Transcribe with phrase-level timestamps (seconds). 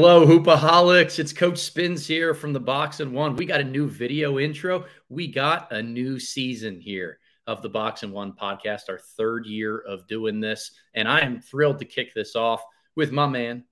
[0.00, 1.18] Hello, Hoopaholics.
[1.18, 3.34] It's Coach Spins here from the Box and One.
[3.34, 4.84] We got a new video intro.
[5.08, 9.78] We got a new season here of the Box and One podcast, our third year
[9.78, 10.70] of doing this.
[10.94, 12.62] And I am thrilled to kick this off
[12.94, 13.64] with my man.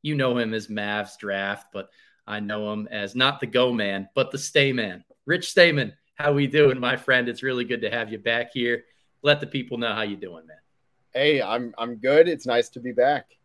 [0.00, 1.90] You know him as Mavs Draft, but
[2.26, 5.04] I know him as not the Go Man, but the Stay Man.
[5.26, 7.28] Rich Stayman, how we doing, my friend?
[7.28, 8.84] It's really good to have you back here.
[9.20, 10.56] Let the people know how you doing, man.
[11.12, 12.26] Hey, I'm I'm good.
[12.26, 13.36] It's nice to be back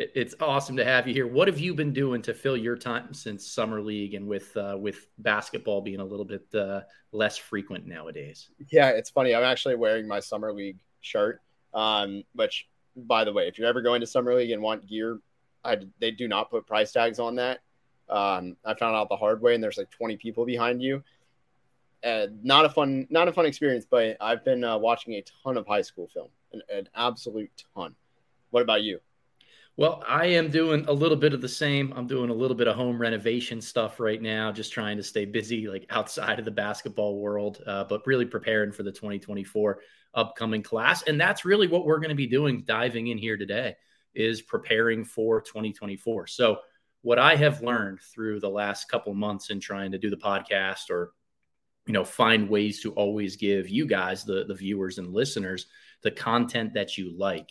[0.00, 1.26] it's awesome to have you here.
[1.26, 4.76] What have you been doing to fill your time since summer league and with uh,
[4.78, 6.80] with basketball being a little bit uh,
[7.12, 8.48] less frequent nowadays?
[8.70, 9.34] Yeah, it's funny.
[9.34, 11.42] I'm actually wearing my summer league shirt.
[11.74, 15.20] Um, which, by the way, if you're ever going to summer league and want gear,
[15.64, 17.60] I, they do not put price tags on that.
[18.08, 21.04] Um, I found out the hard way, and there's like 20 people behind you.
[22.02, 23.86] Uh, not a fun, not a fun experience.
[23.88, 27.94] But I've been uh, watching a ton of high school film, an, an absolute ton.
[28.50, 29.00] What about you?
[29.80, 31.94] Well, I am doing a little bit of the same.
[31.96, 35.24] I'm doing a little bit of home renovation stuff right now, just trying to stay
[35.24, 39.80] busy, like outside of the basketball world, uh, but really preparing for the 2024
[40.12, 41.00] upcoming class.
[41.04, 43.74] And that's really what we're going to be doing, diving in here today,
[44.14, 46.26] is preparing for 2024.
[46.26, 46.58] So,
[47.00, 50.90] what I have learned through the last couple months in trying to do the podcast
[50.90, 51.12] or
[51.86, 55.64] you know find ways to always give you guys the the viewers and listeners
[56.02, 57.48] the content that you like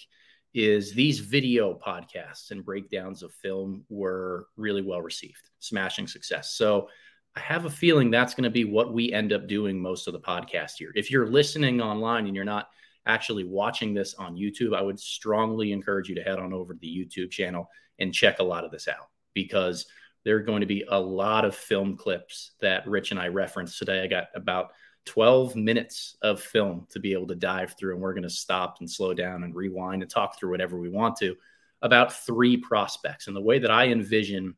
[0.53, 6.53] is these video podcasts and breakdowns of film were really well received, smashing success.
[6.53, 6.89] So
[7.35, 10.13] I have a feeling that's going to be what we end up doing most of
[10.13, 10.91] the podcast here.
[10.95, 12.67] If you're listening online and you're not
[13.05, 16.79] actually watching this on YouTube, I would strongly encourage you to head on over to
[16.79, 17.69] the YouTube channel
[17.99, 19.85] and check a lot of this out because
[20.25, 23.77] there are going to be a lot of film clips that Rich and I referenced
[23.77, 24.01] today.
[24.03, 24.71] I got about
[25.05, 27.93] 12 minutes of film to be able to dive through.
[27.93, 30.89] And we're going to stop and slow down and rewind and talk through whatever we
[30.89, 31.35] want to
[31.81, 33.27] about three prospects.
[33.27, 34.55] And the way that I envision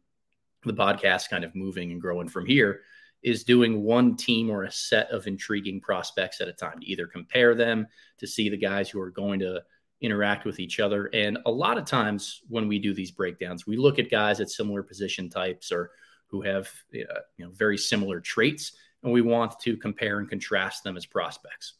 [0.65, 2.81] the podcast kind of moving and growing from here
[3.23, 7.05] is doing one team or a set of intriguing prospects at a time to either
[7.05, 7.87] compare them
[8.17, 9.61] to see the guys who are going to
[10.01, 11.05] interact with each other.
[11.13, 14.49] And a lot of times when we do these breakdowns, we look at guys at
[14.49, 15.91] similar position types or
[16.27, 18.73] who have uh, you know very similar traits
[19.03, 21.73] and we want to compare and contrast them as prospects.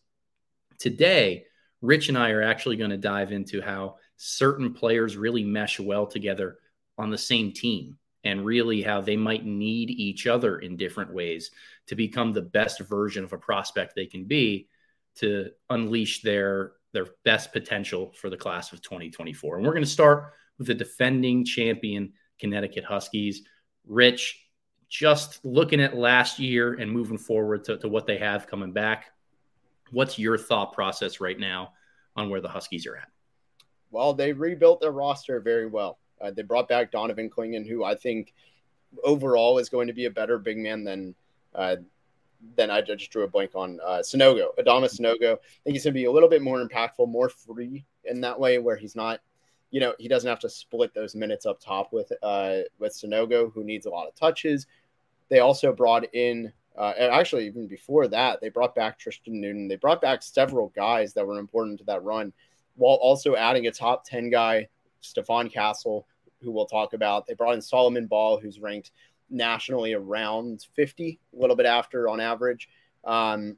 [0.80, 1.46] Today,
[1.82, 6.06] Rich and I are actually going to dive into how certain players really mesh well
[6.06, 6.58] together
[6.98, 11.52] on the same team and really how they might need each other in different ways
[11.88, 14.68] to become the best version of a prospect they can be
[15.16, 19.56] to unleash their their best potential for the class of 2024.
[19.56, 23.44] And we're going to start with the defending champion Connecticut Huskies.
[23.88, 24.46] Rich,
[24.92, 29.12] just looking at last year and moving forward to, to what they have coming back,
[29.90, 31.72] what's your thought process right now
[32.18, 33.08] on where the Huskies are at?
[33.90, 35.98] Well, they rebuilt their roster very well.
[36.20, 38.34] Uh, they brought back Donovan Clingan, who I think
[39.04, 41.16] overall is going to be a better big man than
[41.56, 41.78] uh,
[42.56, 45.34] than I just drew a blank on uh, Sanogo, Adama Sanogo.
[45.34, 48.40] I think he's going to be a little bit more impactful, more free in that
[48.40, 49.22] way, where he's not,
[49.70, 53.52] you know, he doesn't have to split those minutes up top with uh, with Sanogo,
[53.54, 54.68] who needs a lot of touches,
[55.32, 59.70] they also brought in, uh, actually, even before that, they brought back Tristan Newton.
[59.70, 62.34] They brought back several guys that were important to that run,
[62.76, 64.68] while also adding a top 10 guy,
[65.02, 66.06] Stephon Castle,
[66.42, 67.26] who we'll talk about.
[67.26, 68.92] They brought in Solomon Ball, who's ranked
[69.30, 72.68] nationally around 50, a little bit after on average.
[73.06, 73.58] Um,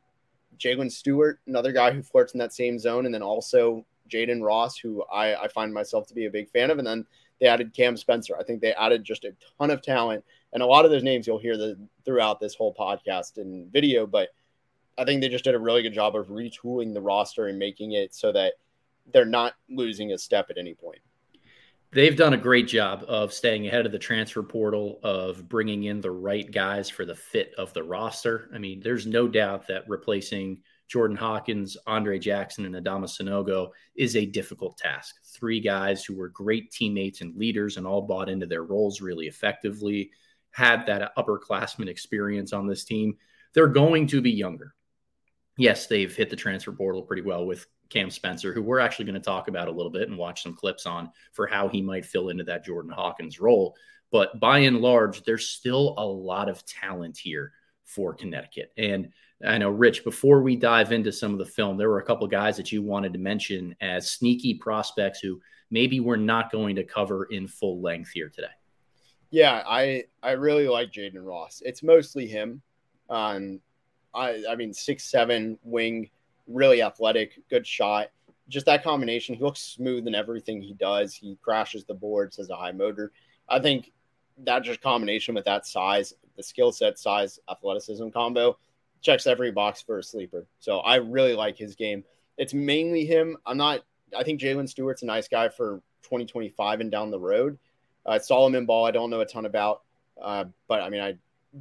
[0.59, 4.77] Jalen Stewart, another guy who flirts in that same zone, and then also Jaden Ross,
[4.77, 6.77] who I, I find myself to be a big fan of.
[6.77, 7.07] And then
[7.41, 8.37] they added Cam Spencer.
[8.39, 11.27] I think they added just a ton of talent and a lot of those names
[11.27, 14.05] you'll hear the, throughout this whole podcast and video.
[14.05, 14.29] But
[14.97, 17.93] I think they just did a really good job of retooling the roster and making
[17.93, 18.53] it so that
[19.11, 20.99] they're not losing a step at any point.
[21.91, 26.01] They've done a great job of staying ahead of the transfer portal, of bringing in
[26.01, 28.49] the right guys for the fit of the roster.
[28.53, 34.15] I mean, there's no doubt that replacing Jordan Hawkins, Andre Jackson, and Adama Sanogo is
[34.15, 35.15] a difficult task.
[35.23, 39.27] Three guys who were great teammates and leaders and all bought into their roles really
[39.27, 40.09] effectively
[40.53, 43.17] had that upperclassman experience on this team.
[43.53, 44.73] They're going to be younger.
[45.57, 49.15] Yes, they've hit the transfer portal pretty well with Cam Spencer, who we're actually going
[49.15, 52.05] to talk about a little bit and watch some clips on for how he might
[52.05, 53.75] fill into that Jordan Hawkins role.
[54.11, 57.51] But by and large, there's still a lot of talent here
[57.83, 58.71] for Connecticut.
[58.77, 59.09] And
[59.45, 62.25] I know, Rich, before we dive into some of the film, there were a couple
[62.27, 66.83] guys that you wanted to mention as sneaky prospects who maybe we're not going to
[66.83, 68.47] cover in full length here today.
[69.33, 71.63] Yeah, I I really like Jaden Ross.
[71.65, 72.61] It's mostly him.
[73.09, 73.61] Um,
[74.13, 76.11] I I mean six seven wing,
[76.47, 78.09] really athletic, good shot.
[78.47, 79.33] Just that combination.
[79.33, 81.15] He looks smooth in everything he does.
[81.15, 83.11] He crashes the boards, has a high motor.
[83.49, 83.91] I think
[84.43, 88.55] that just combination with that size, the skill set, size, athleticism combo
[89.01, 90.45] checks every box for a sleeper.
[90.59, 92.03] So I really like his game.
[92.37, 93.37] It's mainly him.
[93.47, 93.81] I'm not.
[94.15, 97.57] I think Jalen Stewart's a nice guy for 2025 and down the road.
[98.05, 99.81] Uh, Solomon Ball, I don't know a ton about,
[100.21, 101.15] uh, but I mean, I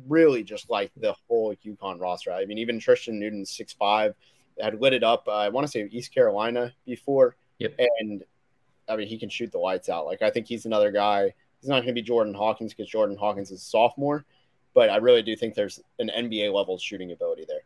[0.09, 2.33] really just like the whole UConn roster.
[2.33, 4.15] I mean, even Tristan Newton, six five,
[4.61, 5.29] had lit it up.
[5.29, 7.75] Uh, I want to say East Carolina before, yep.
[7.79, 8.25] and
[8.89, 10.07] I mean, he can shoot the lights out.
[10.07, 11.33] Like I think he's another guy.
[11.61, 14.25] He's not going to be Jordan Hawkins because Jordan Hawkins is a sophomore,
[14.75, 17.63] but I really do think there's an NBA level shooting ability there.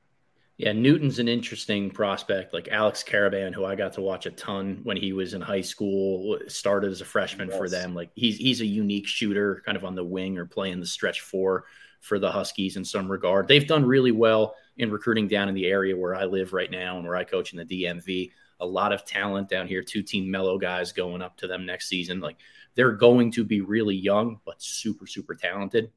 [0.58, 4.80] Yeah, Newton's an interesting prospect, like Alex Karaban, who I got to watch a ton
[4.84, 6.38] when he was in high school.
[6.48, 7.58] Started as a freshman yes.
[7.58, 7.94] for them.
[7.94, 11.20] Like he's he's a unique shooter, kind of on the wing or playing the stretch
[11.20, 11.64] four
[12.00, 13.48] for the Huskies in some regard.
[13.48, 16.96] They've done really well in recruiting down in the area where I live right now
[16.96, 18.30] and where I coach in the DMV.
[18.60, 19.82] A lot of talent down here.
[19.82, 22.20] Two team mellow guys going up to them next season.
[22.20, 22.36] Like
[22.74, 25.90] they're going to be really young, but super super talented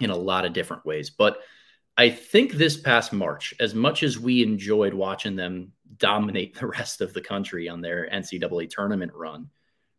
[0.00, 1.10] in a lot of different ways.
[1.10, 1.38] But
[1.96, 7.00] I think this past March, as much as we enjoyed watching them dominate the rest
[7.00, 9.50] of the country on their NCAA tournament run,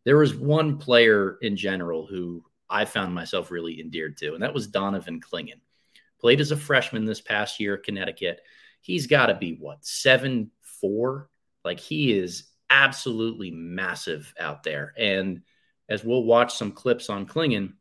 [0.04, 4.54] there was one player in general who I found myself really endeared to, and that
[4.54, 5.60] was Donovan Clingan.
[6.20, 8.40] Played as a freshman this past year at Connecticut.
[8.80, 11.28] He's got to be what, seven four?
[11.64, 14.92] Like he is absolutely massive out there.
[14.96, 15.42] And
[15.88, 17.74] as we'll watch some clips on Clingan,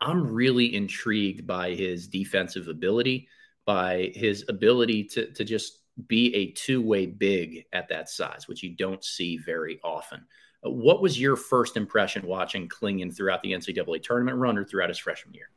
[0.00, 3.28] I'm really intrigued by his defensive ability,
[3.64, 8.62] by his ability to, to just be a two way big at that size, which
[8.62, 10.26] you don't see very often.
[10.62, 14.98] What was your first impression watching Clingan throughout the NCAA tournament run or throughout his
[14.98, 15.50] freshman year?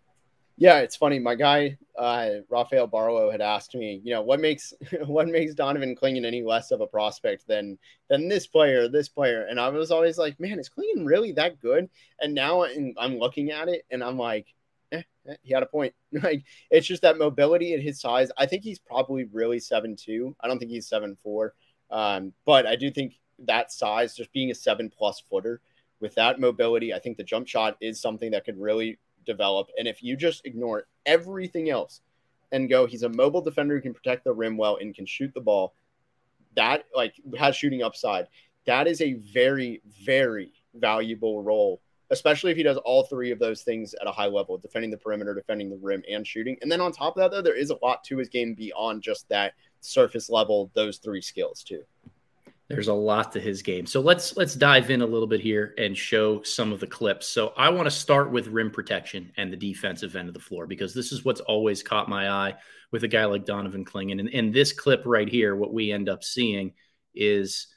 [0.59, 1.19] Yeah, it's funny.
[1.19, 4.73] My guy, uh, Rafael Barlow, had asked me, you know, what makes
[5.05, 7.77] what makes Donovan Clingan any less of a prospect than
[8.09, 11.59] than this player, this player, and I was always like, man, is Clingan really that
[11.59, 11.89] good?
[12.21, 14.47] And now I'm looking at it, and I'm like,
[14.91, 15.93] eh, eh, he had a point.
[16.11, 18.31] like it's just that mobility and his size.
[18.37, 20.35] I think he's probably really seven two.
[20.41, 21.53] I don't think he's seven four,
[21.91, 23.13] um, but I do think
[23.45, 25.61] that size, just being a seven plus footer
[25.99, 28.97] with that mobility, I think the jump shot is something that could really
[29.27, 29.67] develop.
[29.77, 32.01] And if you just ignore everything else
[32.51, 35.31] and go, he's a mobile defender who can protect the rim well and can shoot
[35.35, 35.75] the ball,
[36.55, 38.27] that like has shooting upside.
[38.65, 43.61] That is a very, very valuable role, especially if he does all three of those
[43.61, 46.57] things at a high level defending the perimeter, defending the rim, and shooting.
[46.61, 49.03] And then on top of that, though, there is a lot to his game beyond
[49.03, 51.83] just that surface level, those three skills, too.
[52.69, 53.85] There's a lot to his game.
[53.85, 57.25] So let's let's dive in a little bit here and show some of the clips.
[57.25, 60.67] So I want to start with rim protection and the defensive end of the floor
[60.67, 62.55] because this is what's always caught my eye
[62.91, 64.19] with a guy like Donovan Clingan.
[64.19, 66.73] And in this clip right here, what we end up seeing
[67.15, 67.67] is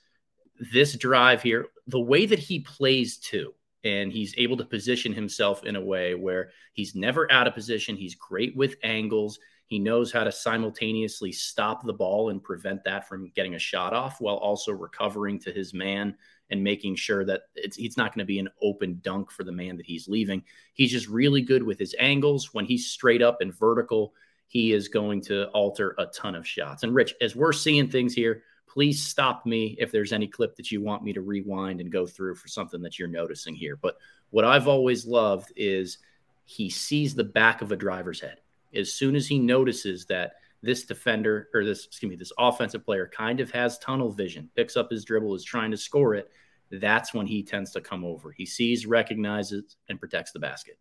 [0.73, 3.55] this drive here, the way that he plays too.
[3.83, 7.97] And he's able to position himself in a way where he's never out of position.
[7.97, 9.39] He's great with angles.
[9.71, 13.93] He knows how to simultaneously stop the ball and prevent that from getting a shot
[13.93, 16.17] off while also recovering to his man
[16.51, 19.53] and making sure that it's, it's not going to be an open dunk for the
[19.53, 20.43] man that he's leaving.
[20.75, 22.53] He's just really good with his angles.
[22.53, 24.13] When he's straight up and vertical,
[24.49, 26.83] he is going to alter a ton of shots.
[26.83, 30.73] And Rich, as we're seeing things here, please stop me if there's any clip that
[30.73, 33.77] you want me to rewind and go through for something that you're noticing here.
[33.77, 33.99] But
[34.31, 35.99] what I've always loved is
[36.45, 38.41] he sees the back of a driver's head
[38.75, 43.11] as soon as he notices that this defender or this excuse me this offensive player
[43.13, 46.31] kind of has tunnel vision picks up his dribble is trying to score it
[46.71, 48.31] that's when he tends to come over.
[48.31, 50.79] He sees recognizes and protects the basket.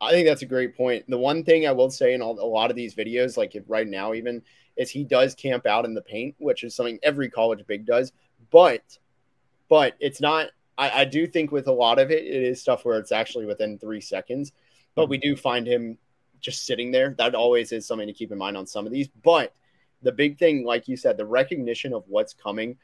[0.00, 1.04] I think that's a great point.
[1.08, 3.86] The one thing i will say in all, a lot of these videos like right
[3.86, 4.42] now even
[4.76, 8.12] is he does camp out in the paint which is something every college big does
[8.50, 8.82] but
[9.68, 12.84] but it's not I, I do think with a lot of it it is stuff
[12.84, 14.52] where it's actually within three seconds
[14.96, 15.30] but we mm-hmm.
[15.30, 15.96] do find him
[16.44, 17.14] just sitting there.
[17.18, 19.08] That always is something to keep in mind on some of these.
[19.22, 19.54] But
[20.02, 22.76] the big thing, like you said, the recognition of what's coming,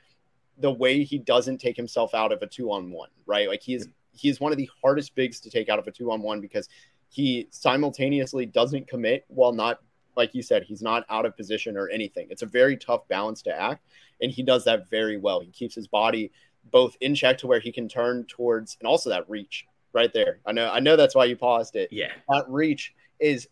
[0.59, 3.49] the way he doesn't take himself out of a two on one, right?
[3.49, 5.93] Like he is he is one of the hardest bigs to take out of a
[5.93, 6.69] two on one because
[7.09, 9.81] he simultaneously doesn't commit while not
[10.17, 12.26] like you said, he's not out of position or anything.
[12.31, 13.87] It's a very tough balance to act,
[14.21, 15.40] and he does that very well.
[15.40, 16.33] He keeps his body
[16.71, 20.40] both in check to where he can turn towards, and also that reach right there.
[20.45, 21.88] I know, I know that's why you paused it.
[21.93, 23.49] Yeah, that reach is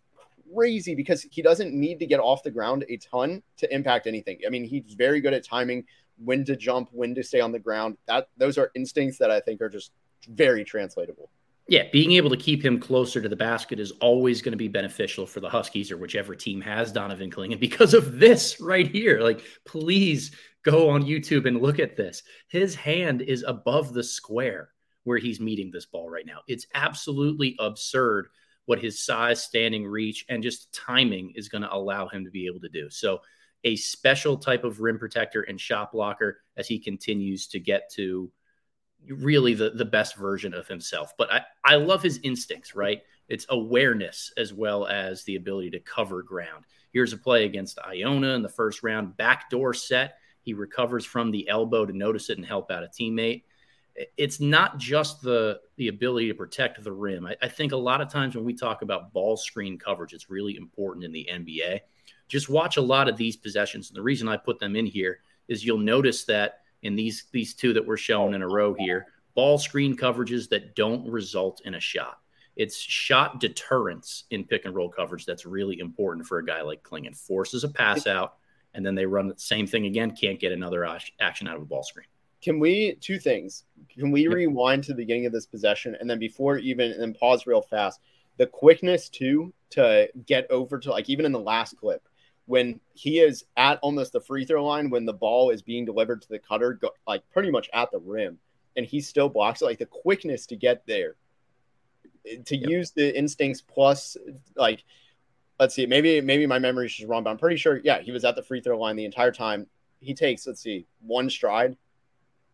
[0.55, 4.39] crazy because he doesn't need to get off the ground a ton to impact anything.
[4.47, 5.85] I mean, he's very good at timing
[6.23, 7.97] when to jump, when to stay on the ground.
[8.07, 9.93] That those are instincts that I think are just
[10.29, 11.31] very translatable.
[11.69, 14.69] Yeah, being able to keep him closer to the basket is always going to be
[14.69, 19.21] beneficial for the Huskies or whichever team has Donovan Clingan because of this right here.
[19.21, 20.31] Like, please
[20.65, 22.23] go on YouTube and look at this.
[22.49, 24.71] His hand is above the square
[25.05, 26.41] where he's meeting this ball right now.
[26.49, 28.29] It's absolutely absurd
[28.69, 32.45] what his size, standing reach, and just timing is going to allow him to be
[32.45, 32.91] able to do.
[32.91, 33.23] So,
[33.65, 38.31] a special type of rim protector and shot blocker as he continues to get to
[39.09, 41.15] really the, the best version of himself.
[41.17, 43.01] But I, I love his instincts, right?
[43.27, 46.67] It's awareness as well as the ability to cover ground.
[46.93, 50.19] Here's a play against Iona in the first round, backdoor set.
[50.43, 53.45] He recovers from the elbow to notice it and help out a teammate.
[54.17, 57.27] It's not just the the ability to protect the rim.
[57.27, 60.31] I, I think a lot of times when we talk about ball screen coverage, it's
[60.31, 61.81] really important in the NBA.
[62.29, 63.89] Just watch a lot of these possessions.
[63.89, 67.55] And the reason I put them in here is you'll notice that in these these
[67.55, 71.75] two that we're showing in a row here, ball screen coverages that don't result in
[71.75, 72.19] a shot.
[72.57, 76.83] It's shot deterrence in pick and roll coverage that's really important for a guy like
[76.83, 77.17] Clingan.
[77.17, 78.35] Forces a pass out,
[78.75, 80.15] and then they run the same thing again.
[80.15, 80.85] Can't get another
[81.21, 82.07] action out of a ball screen.
[82.41, 83.65] Can we two things?
[83.89, 84.33] Can we yep.
[84.33, 87.63] rewind to the beginning of this possession and then before even and then pause real
[87.63, 88.01] fast?
[88.37, 92.09] The quickness too to get over to like even in the last clip
[92.49, 96.23] when he is at almost the free throw line when the ball is being delivered
[96.23, 98.39] to the cutter, go, like pretty much at the rim,
[98.75, 99.67] and he still blocks it.
[99.67, 101.17] Like the quickness to get there,
[102.25, 102.71] to yep.
[102.71, 104.17] use the instincts plus
[104.57, 104.83] like,
[105.61, 107.83] let's see, maybe maybe my memory is just wrong, but I'm pretty sure.
[107.85, 109.67] Yeah, he was at the free throw line the entire time.
[110.01, 111.77] He takes let's see, one stride,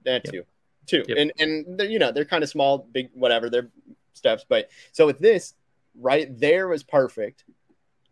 [0.04, 0.32] then yep.
[0.32, 0.42] two,
[0.86, 1.18] two, yep.
[1.18, 3.70] and and you know they're kind of small, big, whatever they're
[4.14, 5.54] steps, but so with this
[5.96, 7.44] right there was perfect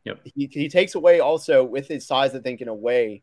[0.04, 0.20] Yep.
[0.34, 3.22] He, he takes away also with his size, I think, in a way.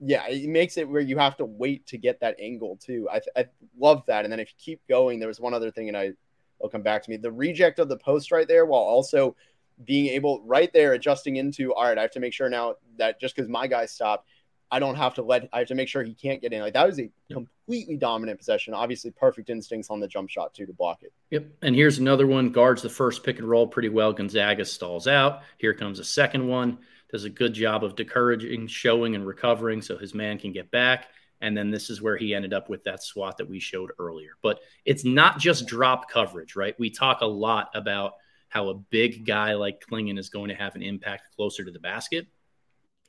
[0.00, 3.08] Yeah, it makes it where you have to wait to get that angle too.
[3.12, 3.46] I, I
[3.78, 4.24] love that.
[4.24, 6.12] And then if you keep going, there was one other thing, and I
[6.60, 7.16] will come back to me.
[7.16, 9.36] The reject of the post right there, while also
[9.84, 13.20] being able right there adjusting into all right, I have to make sure now that
[13.20, 14.28] just because my guy stopped,
[14.70, 16.60] I don't have to let I have to make sure he can't get in.
[16.60, 18.72] Like that was a completely dominant possession.
[18.72, 21.12] Obviously, perfect instincts on the jump shot too to block it.
[21.30, 21.46] Yep.
[21.62, 22.50] And here's another one.
[22.50, 24.12] Guards the first pick and roll pretty well.
[24.12, 25.42] Gonzaga stalls out.
[25.58, 26.78] Here comes a second one.
[27.10, 31.08] Does a good job of discouraging, showing, and recovering so his man can get back.
[31.40, 34.32] And then this is where he ended up with that swat that we showed earlier.
[34.42, 36.78] But it's not just drop coverage, right?
[36.78, 38.14] We talk a lot about
[38.48, 41.80] how a big guy like Clingan is going to have an impact closer to the
[41.80, 42.26] basket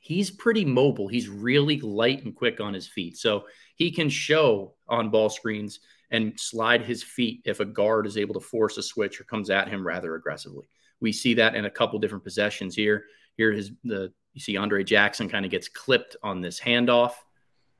[0.02, 1.06] he's pretty mobile.
[1.06, 3.16] He's really light and quick on his feet.
[3.16, 3.44] So
[3.76, 5.78] he can show on ball screens
[6.10, 9.48] and slide his feet if a guard is able to force a switch or comes
[9.48, 10.66] at him rather aggressively.
[11.00, 13.04] We see that in a couple different possessions here.
[13.36, 17.12] Here is the you see Andre Jackson kind of gets clipped on this handoff.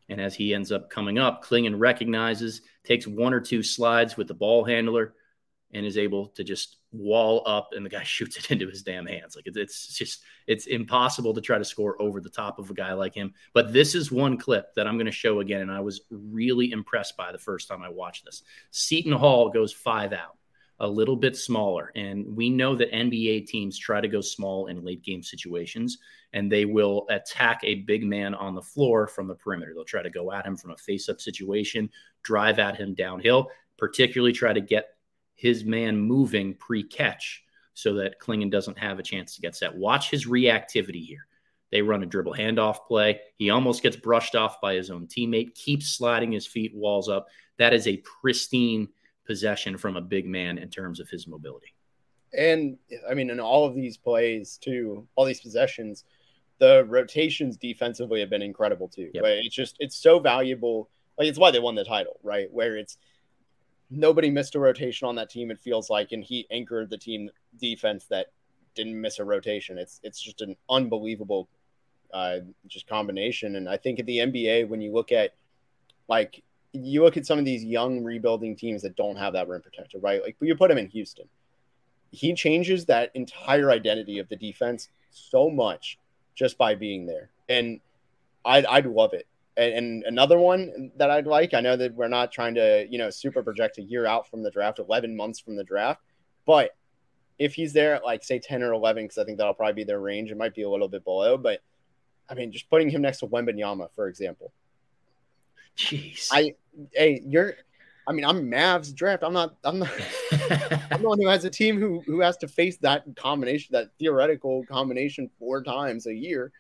[0.09, 4.29] And as he ends up coming up, Clingan recognizes, takes one or two slides with
[4.29, 5.15] the ball handler,
[5.73, 9.07] and is able to just wall up and the guy shoots it into his damn
[9.07, 9.37] hands.
[9.37, 12.93] Like it's just it's impossible to try to score over the top of a guy
[12.93, 13.33] like him.
[13.55, 16.71] But this is one clip that I'm going to show again, and I was really
[16.73, 18.43] impressed by the first time I watched this.
[18.71, 20.37] Seton Hall goes five out,
[20.81, 24.85] a little bit smaller, and we know that NBA teams try to go small in
[24.85, 25.99] late game situations,
[26.33, 29.73] and they will attack a big man on the floor from the perimeter.
[29.75, 31.91] They'll try to go at him from a face up situation,
[32.23, 34.87] drive at him downhill, particularly try to get
[35.43, 37.43] his man moving pre catch
[37.75, 39.75] so that Clingan doesn't have a chance to get set.
[39.75, 41.27] Watch his reactivity here.
[41.73, 43.21] They run a dribble handoff play.
[43.39, 47.27] He almost gets brushed off by his own teammate, keeps sliding his feet, walls up.
[47.59, 48.89] That is a pristine
[49.27, 51.75] possession from a big man in terms of his mobility.
[52.33, 52.79] And
[53.11, 56.05] I mean, in all of these plays, too, all these possessions,
[56.59, 59.11] the rotations defensively have been incredible too.
[59.13, 59.25] Yep.
[59.25, 60.89] It's just it's so valuable.
[61.19, 62.47] Like it's why they won the title, right?
[62.53, 62.97] Where it's
[63.93, 65.51] nobody missed a rotation on that team.
[65.51, 67.31] It feels like, and he anchored the team
[67.61, 68.29] defense that
[68.75, 69.79] didn't miss a rotation.
[69.79, 71.49] It's it's just an unbelievable
[72.13, 73.57] uh, just combination.
[73.57, 75.35] And I think at the NBA, when you look at
[76.09, 79.61] like you look at some of these young rebuilding teams that don't have that rim
[79.61, 80.23] protector, right?
[80.23, 81.29] Like but you put him in Houston,
[82.11, 85.99] he changes that entire identity of the defense so much
[86.35, 87.81] just by being there, and
[88.45, 92.09] I'd I'd love it and, and, another one that I'd like, I know that we're
[92.09, 95.41] not trying to, you know, super project a year out from the draft, 11 months
[95.41, 96.01] from the draft,
[96.47, 96.71] but
[97.39, 99.85] if he's there at like say 10 or 11, because I think that'll probably be
[99.85, 101.61] their range, it might be a little bit below, but
[102.29, 104.53] I mean, just putting him next to Wembanyama, for example.
[105.77, 106.29] Jeez.
[106.31, 106.55] I,
[106.93, 107.55] hey, you're,
[108.07, 109.23] I mean, I'm Mavs draft.
[109.23, 109.91] I'm not, I'm not,
[110.91, 113.91] I'm the one who has a team who, who has to face that combination, that
[113.99, 116.53] theoretical combination four times a year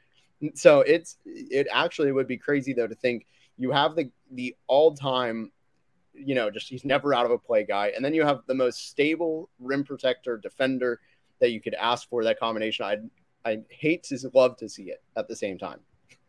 [0.55, 4.95] so it's it actually would be crazy though to think you have the the all
[4.95, 5.53] time,
[6.15, 8.55] you know, just he's never out of a play guy, and then you have the
[8.55, 11.01] most stable rim protector defender
[11.41, 12.25] that you could ask for.
[12.25, 12.97] That combination, I
[13.49, 15.81] I hate to love to see it at the same time.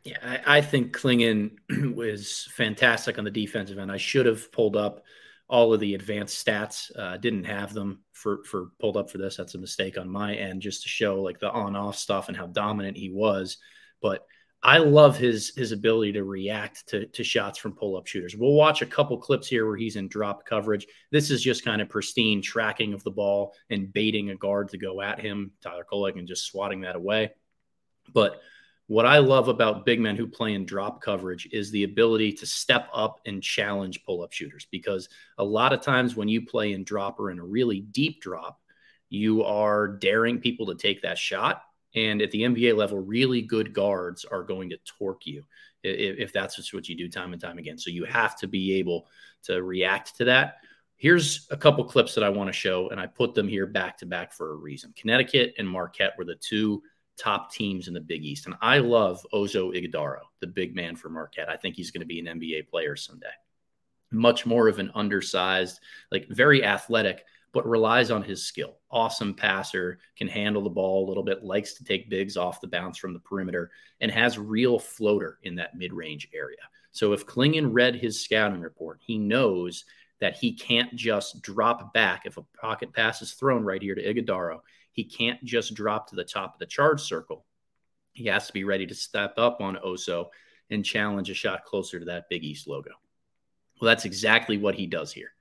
[0.04, 1.58] Yeah, I, I think Clingan
[1.96, 3.92] was fantastic on the defensive end.
[3.92, 5.04] I should have pulled up
[5.48, 6.92] all of the advanced stats.
[6.98, 9.38] Uh, didn't have them for for pulled up for this.
[9.38, 12.38] That's a mistake on my end, just to show like the on off stuff and
[12.38, 13.58] how dominant he was.
[14.04, 14.28] But
[14.62, 18.36] I love his his ability to react to, to shots from pull up shooters.
[18.36, 20.86] We'll watch a couple clips here where he's in drop coverage.
[21.12, 24.78] This is just kind of pristine tracking of the ball and baiting a guard to
[24.78, 27.32] go at him, Tyler Kolek, and just swatting that away.
[28.14, 28.42] But
[28.88, 32.46] what I love about big men who play in drop coverage is the ability to
[32.46, 34.68] step up and challenge pull up shooters.
[34.72, 38.22] Because a lot of times when you play in drop or in a really deep
[38.22, 38.60] drop,
[39.10, 41.64] you are daring people to take that shot
[41.96, 45.44] and at the NBA level, really good guards are going to torque you
[45.84, 47.78] if, if that's just what you do time and time again.
[47.78, 49.08] So you have to be able
[49.44, 50.58] to react to that.
[50.96, 53.98] Here's a couple clips that I want to show, and I put them here back
[53.98, 54.94] to back for a reason.
[54.96, 56.82] Connecticut and Marquette were the two
[57.18, 58.46] top teams in the Big East.
[58.46, 61.50] And I love Ozo Ighodaro, the big man for Marquette.
[61.50, 63.28] I think he's going to be an NBA player someday.
[64.12, 65.80] Much more of an undersized,
[66.12, 68.80] like very athletic, but relies on his skill.
[68.92, 72.68] Awesome passer, can handle the ball a little bit, likes to take bigs off the
[72.68, 76.58] bounce from the perimeter, and has real floater in that mid range area.
[76.92, 79.86] So if Clingan read his scouting report, he knows
[80.20, 84.04] that he can't just drop back if a pocket pass is thrown right here to
[84.04, 84.62] Ighodaro.
[84.92, 87.46] He can't just drop to the top of the charge circle.
[88.14, 90.28] He has to be ready to step up on Ozo
[90.70, 92.92] and challenge a shot closer to that Big East logo.
[93.80, 95.34] Well, that's exactly what he does here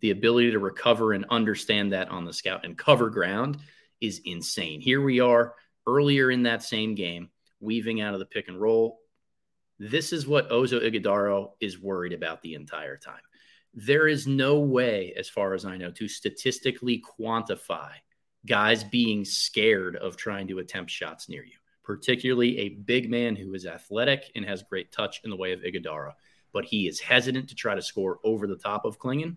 [0.00, 3.58] the ability to recover and understand that on the scout and cover ground
[4.00, 4.80] is insane.
[4.80, 5.54] Here we are
[5.86, 9.00] earlier in that same game, weaving out of the pick and roll.
[9.78, 13.20] This is what Ozo Ighodaro is worried about the entire time.
[13.74, 17.90] There is no way, as far as I know, to statistically quantify
[18.46, 23.54] guys being scared of trying to attempt shots near you, particularly a big man who
[23.54, 26.12] is athletic and has great touch in the way of Ighodaro.
[26.52, 29.36] But he is hesitant to try to score over the top of Clingan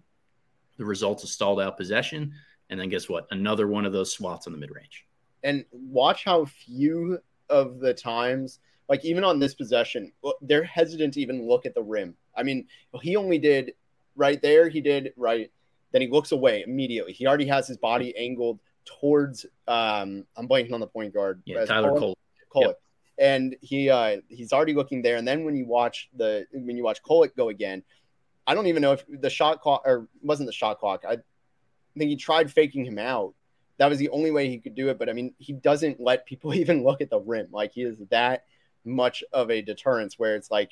[0.77, 2.33] the results of stalled out possession.
[2.69, 3.27] And then guess what?
[3.31, 5.05] Another one of those swats on the mid range.
[5.43, 11.21] And watch how few of the times, like even on this possession, they're hesitant to
[11.21, 12.15] even look at the rim.
[12.35, 12.67] I mean,
[13.01, 13.73] he only did
[14.15, 15.51] right there, he did right.
[15.91, 17.11] Then he looks away immediately.
[17.11, 21.41] He already has his body angled towards um I'm blanking on the point guard.
[21.45, 22.17] Yeah, Tyler Cole.
[22.49, 22.63] Cole.
[22.63, 22.81] Yep.
[23.17, 25.17] And he uh he's already looking there.
[25.17, 27.83] And then when you watch the when you watch Kolek go again,
[28.51, 31.05] I don't even know if the shot clock or wasn't the shot clock.
[31.07, 31.19] I
[31.97, 33.33] think he tried faking him out.
[33.77, 34.99] That was the only way he could do it.
[34.99, 37.47] But I mean, he doesn't let people even look at the rim.
[37.49, 38.43] Like he is that
[38.83, 40.71] much of a deterrence where it's like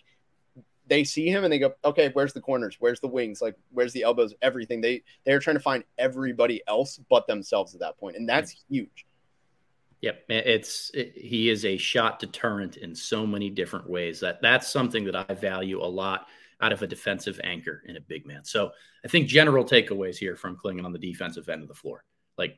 [0.87, 2.75] they see him and they go, okay, where's the corners?
[2.79, 3.41] Where's the wings?
[3.41, 4.33] Like where's the elbows?
[4.41, 4.81] Everything.
[4.81, 9.05] They they're trying to find everybody else but themselves at that point, and that's huge.
[10.01, 14.19] Yep, it's it, he is a shot deterrent in so many different ways.
[14.19, 16.27] That that's something that I value a lot
[16.61, 18.43] out of a defensive anchor in a big man.
[18.43, 18.71] So
[19.03, 22.03] I think general takeaways here from Clingan on the defensive end of the floor,
[22.37, 22.57] like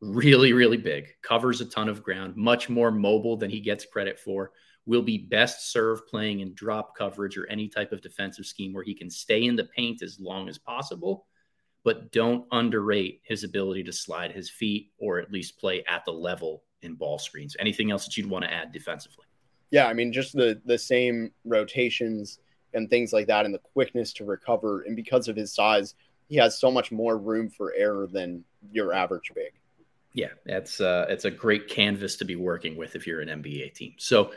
[0.00, 4.18] really, really big, covers a ton of ground, much more mobile than he gets credit
[4.18, 4.52] for.
[4.84, 8.82] Will be best served playing in drop coverage or any type of defensive scheme where
[8.82, 11.26] he can stay in the paint as long as possible,
[11.84, 16.10] but don't underrate his ability to slide his feet or at least play at the
[16.10, 17.56] level in ball screens.
[17.60, 19.24] Anything else that you'd want to add defensively?
[19.70, 22.40] Yeah, I mean, just the the same rotations
[22.74, 24.82] and things like that and the quickness to recover.
[24.82, 25.94] And because of his size,
[26.28, 29.52] he has so much more room for error than your average big.
[30.14, 33.74] Yeah, that's uh, it's a great canvas to be working with if you're an NBA
[33.74, 33.94] team.
[33.98, 34.32] So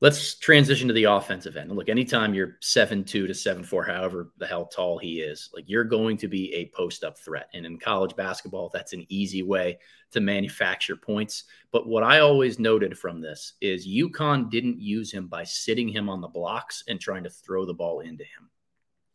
[0.00, 1.72] let's transition to the offensive end.
[1.72, 5.64] Look, anytime you're seven two to seven four, however the hell tall he is, like
[5.66, 7.48] you're going to be a post up threat.
[7.54, 9.78] And in college basketball, that's an easy way
[10.12, 11.44] to manufacture points.
[11.72, 16.08] But what I always noted from this is UConn didn't use him by sitting him
[16.08, 18.50] on the blocks and trying to throw the ball into him.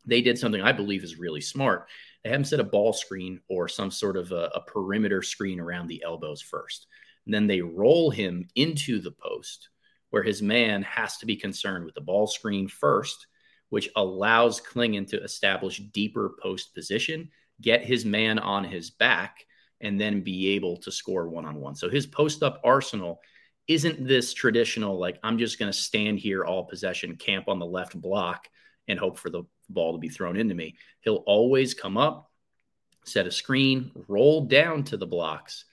[0.06, 1.88] They did something I believe is really smart.
[2.24, 5.62] They had him set a ball screen or some sort of a, a perimeter screen
[5.62, 6.88] around the elbows first.
[7.26, 9.70] And then they roll him into the post
[10.14, 13.26] where his man has to be concerned with the ball screen first,
[13.70, 19.44] which allows Clingan to establish deeper post position, get his man on his back,
[19.82, 21.74] and then be able to score one on one.
[21.74, 23.22] So his post up arsenal
[23.68, 27.66] isn't this traditional, like, I'm just going to stand here all possession, camp on the
[27.66, 28.48] left block,
[28.88, 30.76] and hope for the ball to be thrown into me.
[31.00, 32.30] He'll always come up,
[33.04, 35.66] set a screen, roll down to the blocks,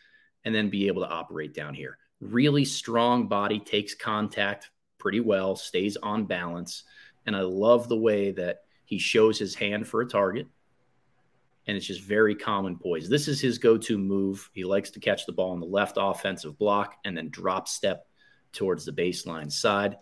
[0.46, 5.56] and then be able to operate down here really strong body, takes contact pretty well,
[5.56, 6.84] stays on balance.
[7.26, 10.46] And I love the way that he shows his hand for a target.
[11.66, 13.08] And it's just very common poise.
[13.08, 14.50] This is his go to move.
[14.52, 18.06] He likes to catch the ball on the left offensive block and then drop step
[18.52, 19.96] towards the baseline side.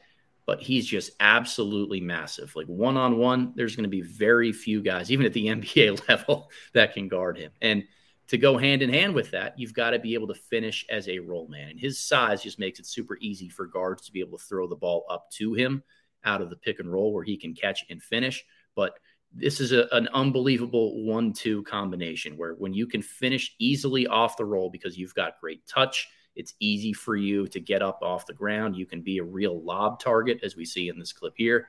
[0.49, 2.57] but he's just absolutely massive.
[2.57, 6.09] Like one on one, there's going to be very few guys, even at the NBA
[6.09, 7.53] level, that can guard him.
[7.61, 7.85] And
[8.29, 11.09] to go hand in hand with that, you've got to be able to finish as
[11.09, 11.71] a roll man.
[11.71, 14.67] And his size just makes it super easy for guards to be able to throw
[14.67, 15.83] the ball up to him
[16.25, 18.45] out of the pick and roll where he can catch and finish.
[18.75, 18.99] But
[19.33, 24.37] this is a, an unbelievable one two combination where when you can finish easily off
[24.37, 28.25] the roll because you've got great touch it's easy for you to get up off
[28.25, 28.77] the ground.
[28.77, 31.69] You can be a real lob target, as we see in this clip here.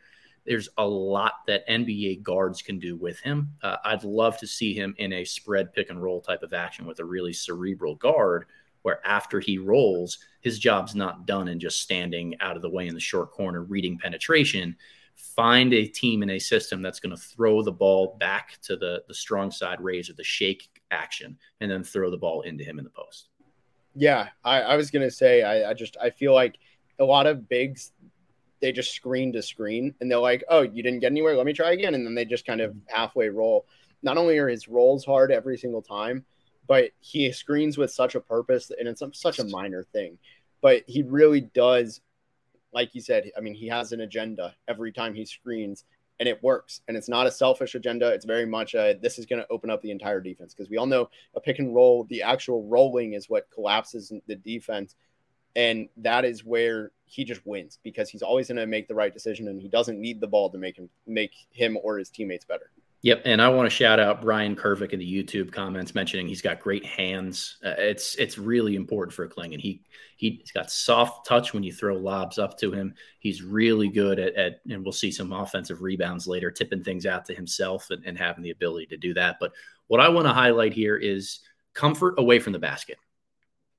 [0.49, 3.51] There's a lot that NBA guards can do with him.
[3.61, 6.87] Uh, I'd love to see him in a spread pick and roll type of action
[6.87, 8.45] with a really cerebral guard,
[8.81, 12.87] where after he rolls, his job's not done and just standing out of the way
[12.87, 14.75] in the short corner reading penetration.
[15.15, 19.03] Find a team in a system that's going to throw the ball back to the,
[19.07, 22.79] the strong side raise or the shake action and then throw the ball into him
[22.79, 23.29] in the post.
[23.95, 26.57] Yeah, I, I was gonna say I, I just I feel like
[26.99, 27.91] a lot of bigs
[28.61, 31.53] they just screen to screen and they're like, oh, you didn't get anywhere, let me
[31.53, 32.95] try again, and then they just kind of mm-hmm.
[32.95, 33.65] halfway roll.
[34.01, 36.25] Not only are his rolls hard every single time,
[36.67, 40.17] but he screens with such a purpose, and it's such a minor thing,
[40.61, 41.99] but he really does,
[42.71, 43.31] like you said.
[43.35, 45.83] I mean, he has an agenda every time he screens,
[46.19, 46.81] and it works.
[46.87, 48.09] And it's not a selfish agenda.
[48.09, 50.77] It's very much a this is going to open up the entire defense because we
[50.77, 54.95] all know a pick and roll, the actual rolling is what collapses the defense.
[55.55, 59.13] And that is where he just wins because he's always going to make the right
[59.13, 62.45] decision and he doesn't need the ball to make him make him or his teammates
[62.45, 62.69] better.
[63.01, 66.41] Yep, and I want to shout out Brian Kervik in the YouTube comments mentioning he's
[66.41, 67.57] got great hands.
[67.63, 69.61] Uh, it's it's really important for Clingan.
[69.61, 69.81] He
[70.17, 72.93] he's got soft touch when you throw lobs up to him.
[73.19, 77.25] He's really good at, at and we'll see some offensive rebounds later, tipping things out
[77.27, 79.37] to himself and, and having the ability to do that.
[79.39, 79.53] But
[79.87, 81.39] what I want to highlight here is
[81.73, 82.97] comfort away from the basket.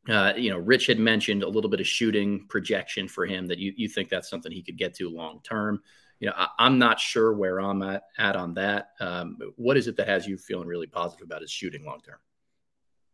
[0.09, 3.59] Uh, you know, Rich had mentioned a little bit of shooting projection for him that
[3.59, 5.83] you you think that's something he could get to long term
[6.21, 8.91] you know, I, am not sure where I'm at, at on that.
[9.01, 12.19] Um, what is it that has you feeling really positive about his shooting long term?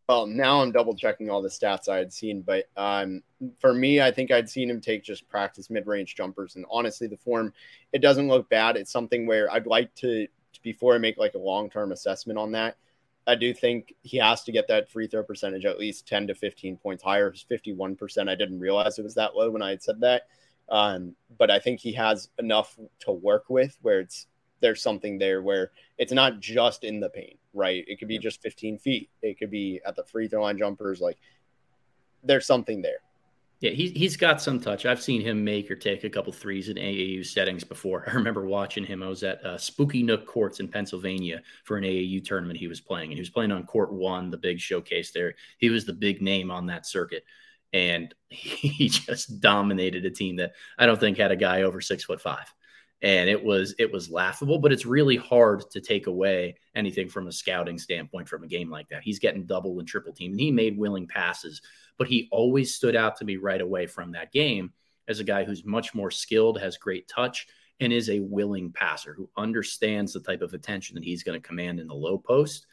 [0.09, 3.23] Well, now I'm double checking all the stats I had seen, but um,
[3.59, 7.07] for me, I think I'd seen him take just practice mid range jumpers, and honestly,
[7.07, 7.53] the form
[7.91, 8.77] it doesn't look bad.
[8.77, 10.27] It's something where I'd like to
[10.61, 12.77] before I make like a long term assessment on that.
[13.27, 16.35] I do think he has to get that free throw percentage at least 10 to
[16.35, 17.27] 15 points higher.
[17.27, 18.29] It's 51%.
[18.29, 20.23] I didn't realize it was that low when I had said that.
[20.69, 24.27] Um, but I think he has enough to work with where it's
[24.59, 27.83] there's something there where it's not just in the paint, right?
[27.87, 29.09] It could be just 15 feet.
[29.21, 30.99] It could be at the free throw line jumpers.
[30.99, 31.17] Like
[32.23, 33.01] there's something there.
[33.59, 34.85] Yeah, he, he's got some touch.
[34.85, 38.03] I've seen him make or take a couple threes in AAU settings before.
[38.07, 39.01] I remember watching him.
[39.01, 42.81] I was at uh, Spooky Nook Courts in Pennsylvania for an AAU tournament he was
[42.81, 45.33] playing, and he was playing on court one, the big showcase there.
[45.57, 47.23] He was the big name on that circuit
[47.73, 52.03] and he just dominated a team that I don't think had a guy over six
[52.03, 52.53] foot five.
[53.03, 57.27] And it was it was laughable, but it's really hard to take away anything from
[57.27, 59.03] a scouting standpoint from a game like that.
[59.03, 61.61] He's getting double and triple team, and he made willing passes,
[61.99, 64.73] but he always stood out to me right away from that game
[65.07, 67.47] as a guy who's much more skilled, has great touch,
[67.79, 71.47] and is a willing passer who understands the type of attention that he's going to
[71.47, 72.65] command in the low post.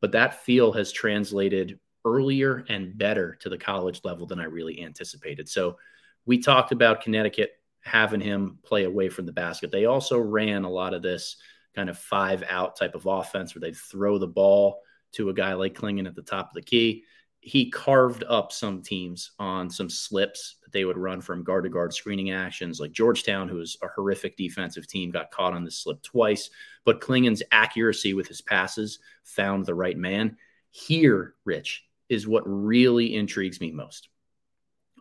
[0.00, 4.82] But that feel has translated earlier and better to the college level than I really
[4.82, 5.48] anticipated.
[5.48, 5.78] So
[6.26, 9.70] we talked about Connecticut having him play away from the basket.
[9.70, 11.36] They also ran a lot of this
[11.74, 14.80] kind of five out type of offense where they'd throw the ball
[15.12, 17.04] to a guy like Clingan at the top of the key.
[17.40, 21.70] He carved up some teams on some slips that they would run from guard to
[21.70, 25.70] guard screening actions, like Georgetown, who was a horrific defensive team, got caught on the
[25.70, 26.50] slip twice.
[26.84, 30.36] But Clingan's accuracy with his passes found the right man.
[30.70, 34.08] Here, Rich, is what really intrigues me most.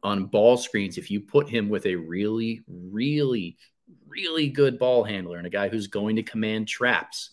[0.04, 3.58] On ball screens, if you put him with a really, really,
[4.08, 7.32] really good ball handler and a guy who's going to command traps,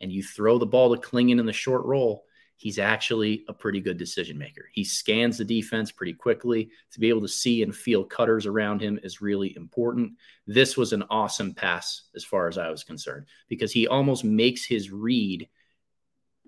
[0.00, 2.24] and you throw the ball to Clingan in the short roll,
[2.56, 4.68] he's actually a pretty good decision maker.
[4.72, 6.70] He scans the defense pretty quickly.
[6.92, 10.12] To be able to see and feel cutters around him is really important.
[10.46, 14.64] This was an awesome pass as far as I was concerned because he almost makes
[14.64, 15.48] his read–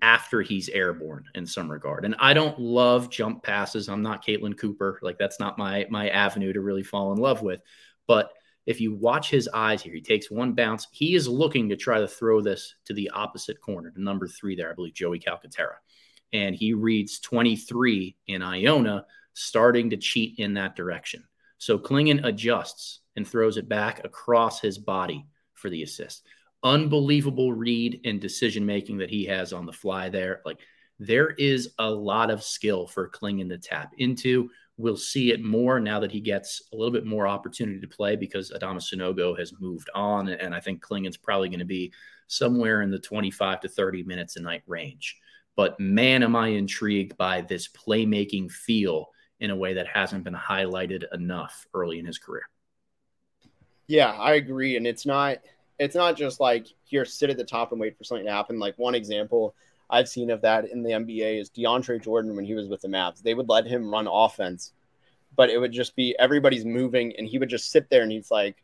[0.01, 2.05] after he's airborne in some regard.
[2.05, 3.87] And I don't love jump passes.
[3.87, 4.99] I'm not Caitlin Cooper.
[5.01, 7.61] Like that's not my my avenue to really fall in love with.
[8.07, 8.31] But
[8.65, 10.87] if you watch his eyes here, he takes one bounce.
[10.91, 14.55] He is looking to try to throw this to the opposite corner, to number three
[14.55, 15.75] there, I believe, Joey Calcaterra.
[16.33, 21.23] And he reads 23 in Iona, starting to cheat in that direction.
[21.59, 26.25] So Clingan adjusts and throws it back across his body for the assist
[26.65, 30.41] unbelievable read and decision making that he has on the fly there.
[30.45, 30.59] Like
[30.99, 35.79] there is a lot of skill for Clingan to tap into We'll see it more
[35.79, 39.53] now that he gets a little bit more opportunity to play because Adama Sanogo has
[39.61, 40.27] moved on.
[40.27, 41.93] And I think Clingan's probably going to be
[42.27, 45.15] somewhere in the 25 to 30 minutes a night range.
[45.55, 50.35] But man, am I intrigued by this playmaking feel in a way that hasn't been
[50.35, 52.49] highlighted enough early in his career.
[53.87, 54.75] Yeah, I agree.
[54.75, 55.37] And it's not
[55.79, 58.59] it's not just like here sit at the top and wait for something to happen.
[58.59, 59.55] Like one example
[59.89, 62.87] I've seen of that in the NBA is DeAndre Jordan when he was with the
[62.87, 63.21] Mavs.
[63.21, 64.73] They would let him run offense,
[65.35, 68.31] but it would just be everybody's moving and he would just sit there and he's
[68.31, 68.63] like,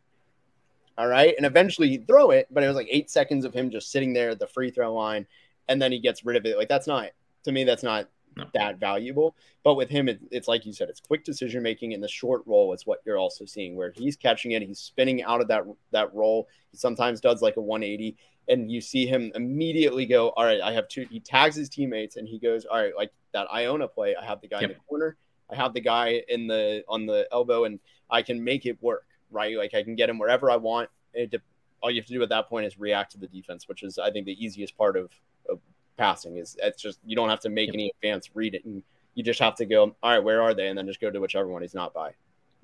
[0.98, 1.34] all right.
[1.36, 4.12] And eventually he'd throw it, but it was like eight seconds of him just sitting
[4.12, 5.26] there at the free throw line
[5.68, 6.58] and then he gets rid of it.
[6.58, 7.10] Like that's not
[7.44, 8.44] to me, that's not no.
[8.54, 9.36] that valuable.
[9.62, 12.42] But with him, it, it's like you said, it's quick decision making, and the short
[12.46, 15.64] roll is what you're also seeing, where he's catching it, he's spinning out of that
[15.92, 16.48] that roll.
[16.70, 18.16] He sometimes does like a 180,
[18.48, 21.06] and you see him immediately go, "All right, I have two.
[21.10, 24.40] He tags his teammates, and he goes, "All right, like that Iona play, I have
[24.40, 24.70] the guy yep.
[24.70, 25.16] in the corner,
[25.50, 27.78] I have the guy in the on the elbow, and
[28.10, 29.56] I can make it work, right?
[29.56, 30.90] Like I can get him wherever I want.
[31.14, 31.34] It,
[31.82, 33.98] all you have to do at that point is react to the defense, which is
[33.98, 35.10] I think the easiest part of,
[35.48, 35.58] of
[35.96, 37.74] passing is it's just you don't have to make yep.
[37.74, 38.82] any advance read it and
[39.14, 40.68] you just have to go all right where are they?
[40.68, 42.12] and then just go to whichever one he's not by.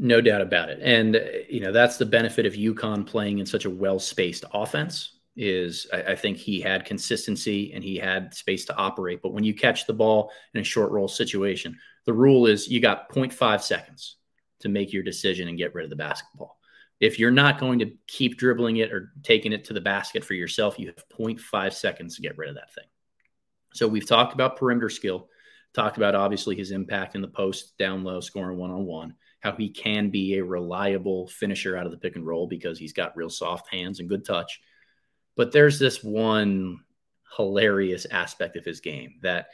[0.01, 0.79] No doubt about it.
[0.81, 5.19] And uh, you know that's the benefit of UConn playing in such a well-spaced offense
[5.37, 9.23] is I, I, think he had consistency and he had space to operate.
[9.23, 12.81] But when you catch the ball in a short roll situation the rule is you
[12.81, 14.17] got 0.5 seconds
[14.61, 16.59] to make your decision and get rid of the basketball.
[17.01, 20.33] If you're not going to keep dribbling it or taking it to the basket for
[20.33, 22.87] yourself you have 0.5 seconds to get rid of that thing
[23.73, 25.29] so we've talked about perimeter skill,
[25.75, 29.53] talked about obviously his impact in the post, down low, scoring one on one, how
[29.53, 33.17] he can be a reliable finisher out of the pick and roll because he's got
[33.17, 34.61] real soft hands and good touch.
[35.37, 36.81] But there's this one
[37.37, 39.49] hilarious aspect of his game that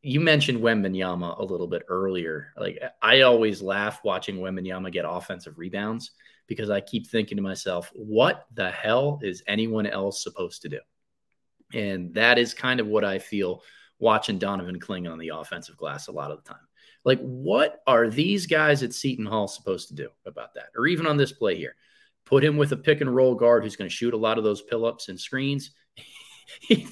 [0.00, 2.52] you mentioned Wembanyama a little bit earlier.
[2.58, 6.12] Like I always laugh watching Wembanyama get offensive rebounds
[6.46, 10.80] because I keep thinking to myself, what the hell is anyone else supposed to do?
[11.74, 13.62] And that is kind of what I feel
[13.98, 16.62] watching Donovan Kling on the offensive glass a lot of the time.
[17.04, 20.68] Like, what are these guys at Seton Hall supposed to do about that?
[20.76, 21.76] Or even on this play here,
[22.24, 24.44] put him with a pick and roll guard who's going to shoot a lot of
[24.44, 25.72] those pill ups and screens.
[26.60, 26.86] he,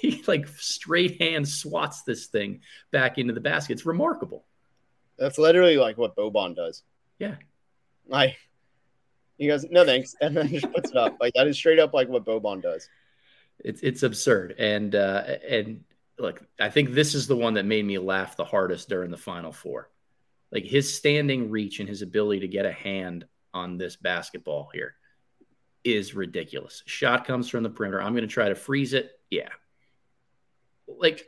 [0.00, 2.60] he like straight hand swats this thing
[2.92, 3.74] back into the basket.
[3.74, 4.46] It's remarkable.
[5.18, 6.84] That's literally like what Boban does.
[7.18, 7.34] Yeah.
[8.06, 8.36] Like,
[9.36, 10.14] he goes, no thanks.
[10.20, 11.16] And then just puts it up.
[11.20, 12.88] Like, that is straight up like what Boban does.
[13.60, 14.54] It's it's absurd.
[14.58, 15.84] And uh, and
[16.18, 19.16] look, I think this is the one that made me laugh the hardest during the
[19.16, 19.90] Final Four.
[20.50, 24.94] Like his standing reach and his ability to get a hand on this basketball here
[25.84, 26.82] is ridiculous.
[26.86, 28.02] Shot comes from the perimeter.
[28.02, 29.12] I'm going to try to freeze it.
[29.30, 29.48] Yeah.
[30.86, 31.26] Like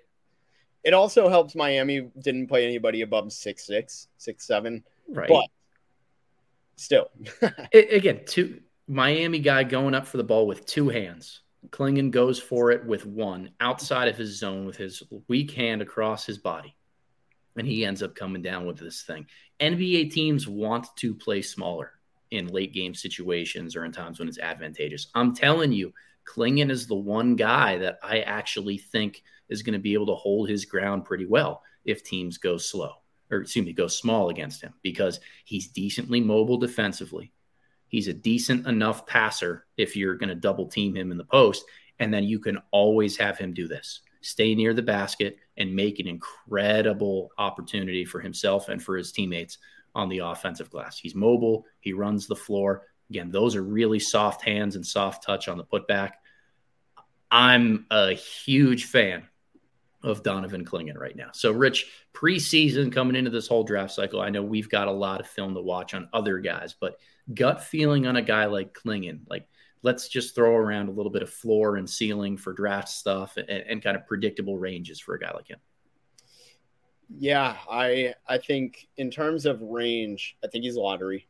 [0.83, 4.83] it also helps Miami didn't play anybody above six six, six seven.
[5.09, 5.29] Right.
[5.29, 5.47] But
[6.77, 7.11] still.
[7.73, 11.43] it, again, two Miami guy going up for the ball with two hands.
[11.69, 16.25] Clingan goes for it with one outside of his zone with his weak hand across
[16.25, 16.75] his body.
[17.57, 19.27] And he ends up coming down with this thing.
[19.61, 21.93] NBA teams want to play smaller
[22.31, 25.09] in late game situations or in times when it's advantageous.
[25.15, 25.93] I'm telling you,
[26.25, 30.15] Clingan is the one guy that I actually think is going to be able to
[30.15, 32.95] hold his ground pretty well if teams go slow
[33.31, 37.33] or excuse me, go small against him because he's decently mobile defensively.
[37.91, 41.65] He's a decent enough passer if you're going to double team him in the post.
[41.99, 45.99] And then you can always have him do this stay near the basket and make
[45.99, 49.59] an incredible opportunity for himself and for his teammates
[49.95, 50.99] on the offensive glass.
[50.99, 52.83] He's mobile, he runs the floor.
[53.09, 56.13] Again, those are really soft hands and soft touch on the putback.
[57.31, 59.27] I'm a huge fan
[60.03, 61.31] of Donovan Clingan right now.
[61.33, 65.21] So, Rich, preseason coming into this whole draft cycle, I know we've got a lot
[65.21, 66.97] of film to watch on other guys, but
[67.35, 69.21] gut feeling on a guy like Clingan.
[69.29, 69.47] like
[69.83, 73.49] let's just throw around a little bit of floor and ceiling for draft stuff and,
[73.49, 75.59] and kind of predictable ranges for a guy like him.
[77.19, 81.27] Yeah, I I think in terms of range, I think he's lottery.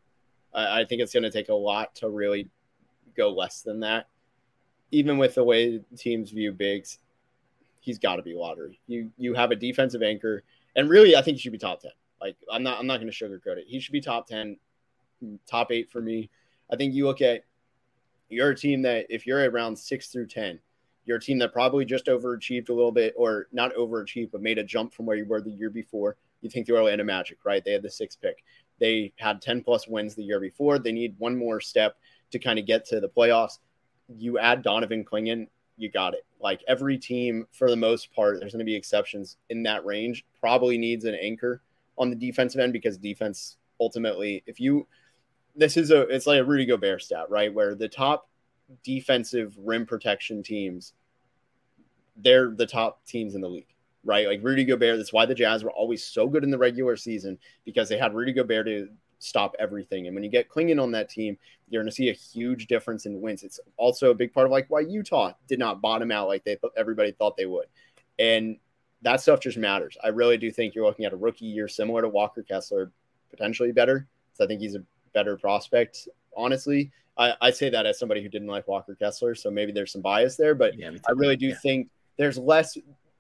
[0.53, 2.51] I, I think it's going to take a lot to really
[3.17, 4.09] go less than that.
[4.91, 6.99] Even with the way teams view bigs,
[7.79, 8.81] he's got to be lottery.
[8.89, 10.43] You you have a defensive anchor,
[10.77, 11.93] and really, I think he should be top ten.
[12.21, 13.65] Like I'm not I'm not going to sugarcoat it.
[13.67, 14.59] He should be top ten
[15.49, 16.31] top eight for me.
[16.73, 17.45] I think you look at
[18.29, 20.59] you're a team that if you're around six through 10,
[21.05, 24.59] you're a team that probably just overachieved a little bit or not overachieved, but made
[24.59, 26.17] a jump from where you were the year before.
[26.41, 27.65] You think the Orlando Magic, right?
[27.65, 28.45] They had the sixth pick.
[28.79, 30.79] They had 10 plus wins the year before.
[30.79, 31.97] They need one more step
[32.31, 33.59] to kind of get to the playoffs.
[34.09, 36.25] You add Donovan Clingan, you got it.
[36.41, 40.25] Like every team, for the most part, there's going to be exceptions in that range,
[40.39, 41.63] probably needs an anchor
[41.99, 44.87] on the defensive end because defense ultimately, if you
[45.57, 47.53] this is a it's like a Rudy Gobert stat, right?
[47.53, 48.29] Where the top
[48.85, 50.93] defensive rim protection teams,
[52.17, 54.27] they're the top teams in the league, right?
[54.27, 54.97] Like Rudy Gobert.
[54.97, 58.15] That's why the Jazz were always so good in the regular season because they had
[58.15, 60.07] Rudy Gobert to stop everything.
[60.07, 61.37] And when you get Clingan on that team,
[61.69, 63.43] you're going to see a huge difference in wins.
[63.43, 66.59] It's also a big part of like why Utah did not bottom out like they
[66.77, 67.67] everybody thought they would,
[68.19, 68.57] and
[69.03, 69.97] that stuff just matters.
[70.03, 72.93] I really do think you're looking at a rookie year similar to Walker Kessler,
[73.31, 74.07] potentially better.
[74.35, 74.83] So I think he's a
[75.15, 76.09] better prospect.
[76.37, 79.93] Honestly, I, I say that as somebody who didn't like Walker Kessler, so maybe there's
[79.93, 80.55] some bias there.
[80.55, 81.59] But yeah, I really do yeah.
[81.63, 82.77] think there's less.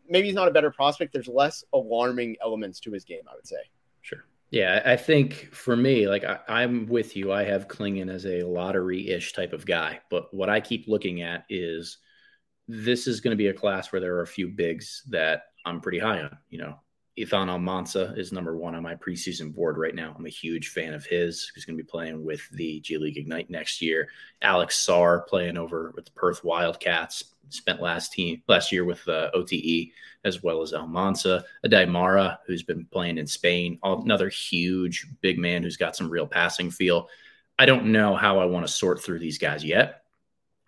[0.08, 1.12] Maybe he's not a better prospect.
[1.12, 3.22] There's less alarming elements to his game.
[3.30, 3.62] I would say.
[4.02, 4.24] Sure.
[4.50, 7.32] Yeah, I think for me, like I, am with you.
[7.32, 11.44] I have Clingan as a lottery-ish type of guy, but what I keep looking at
[11.48, 11.98] is
[12.66, 15.80] this is going to be a class where there are a few bigs that I'm
[15.80, 16.36] pretty high on.
[16.48, 16.80] You know,
[17.20, 20.14] Izan Almansa is number one on my preseason board right now.
[20.16, 21.50] I'm a huge fan of his.
[21.54, 24.08] He's going to be playing with the G League Ignite next year.
[24.42, 27.34] Alex Sarr playing over with the Perth Wildcats.
[27.48, 29.90] Spent last team last year with uh, OTE
[30.24, 31.42] as well as Almansa.
[31.66, 33.78] Aday Mara, who's been playing in Spain.
[33.82, 37.08] Another huge big man who's got some real passing feel.
[37.58, 39.99] I don't know how I want to sort through these guys yet.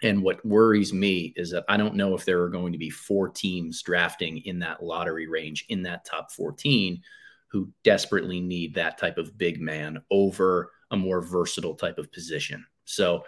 [0.03, 2.91] And what worries me is that I don't know if there are going to be
[2.91, 7.01] four teams drafting in that lottery range in that top 14
[7.49, 12.67] who desperately need that type of big man over a more versatile type of position.
[12.85, 13.25] So,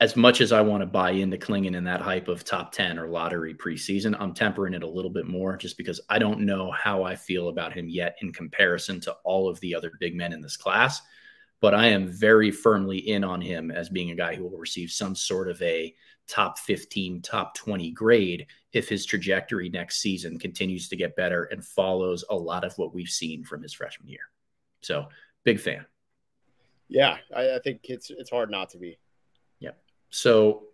[0.00, 2.98] as much as I want to buy into Clingan in that hype of top 10
[2.98, 6.72] or lottery preseason, I'm tempering it a little bit more just because I don't know
[6.72, 10.32] how I feel about him yet in comparison to all of the other big men
[10.32, 11.02] in this class
[11.62, 14.90] but I am very firmly in on him as being a guy who will receive
[14.90, 15.94] some sort of a
[16.26, 21.64] top 15, top 20 grade if his trajectory next season continues to get better and
[21.64, 24.28] follows a lot of what we've seen from his freshman year.
[24.80, 25.06] So,
[25.44, 25.86] big fan.
[26.88, 28.98] Yeah, I, I think it's it's hard not to be.
[29.60, 29.70] Yeah.
[30.10, 30.64] So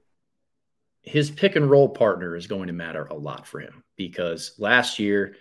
[1.02, 4.98] his pick and roll partner is going to matter a lot for him because last
[4.98, 5.36] year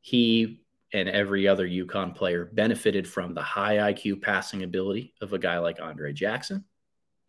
[0.00, 0.61] he
[0.92, 5.58] and every other UConn player benefited from the high IQ passing ability of a guy
[5.58, 6.64] like Andre Jackson,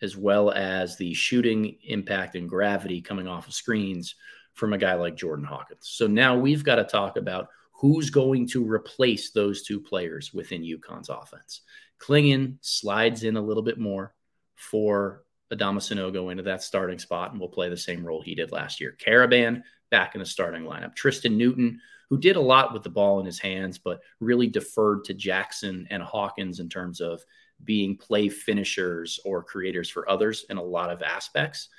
[0.01, 4.15] as well as the shooting impact and gravity coming off of screens
[4.53, 5.87] from a guy like Jordan Hawkins.
[5.89, 10.61] So now we've got to talk about who's going to replace those two players within
[10.61, 11.61] UConn's offense.
[11.99, 14.13] Clingan slides in a little bit more
[14.55, 18.51] for Adama Sanogo into that starting spot and will play the same role he did
[18.51, 18.95] last year.
[18.99, 20.95] Karaban back in the starting lineup.
[20.95, 21.79] Tristan Newton
[22.13, 25.87] who did a lot with the ball in his hands, but really deferred to Jackson
[25.89, 27.25] and Hawkins in terms of
[27.63, 31.69] being play finishers or creators for others in a lot of aspects.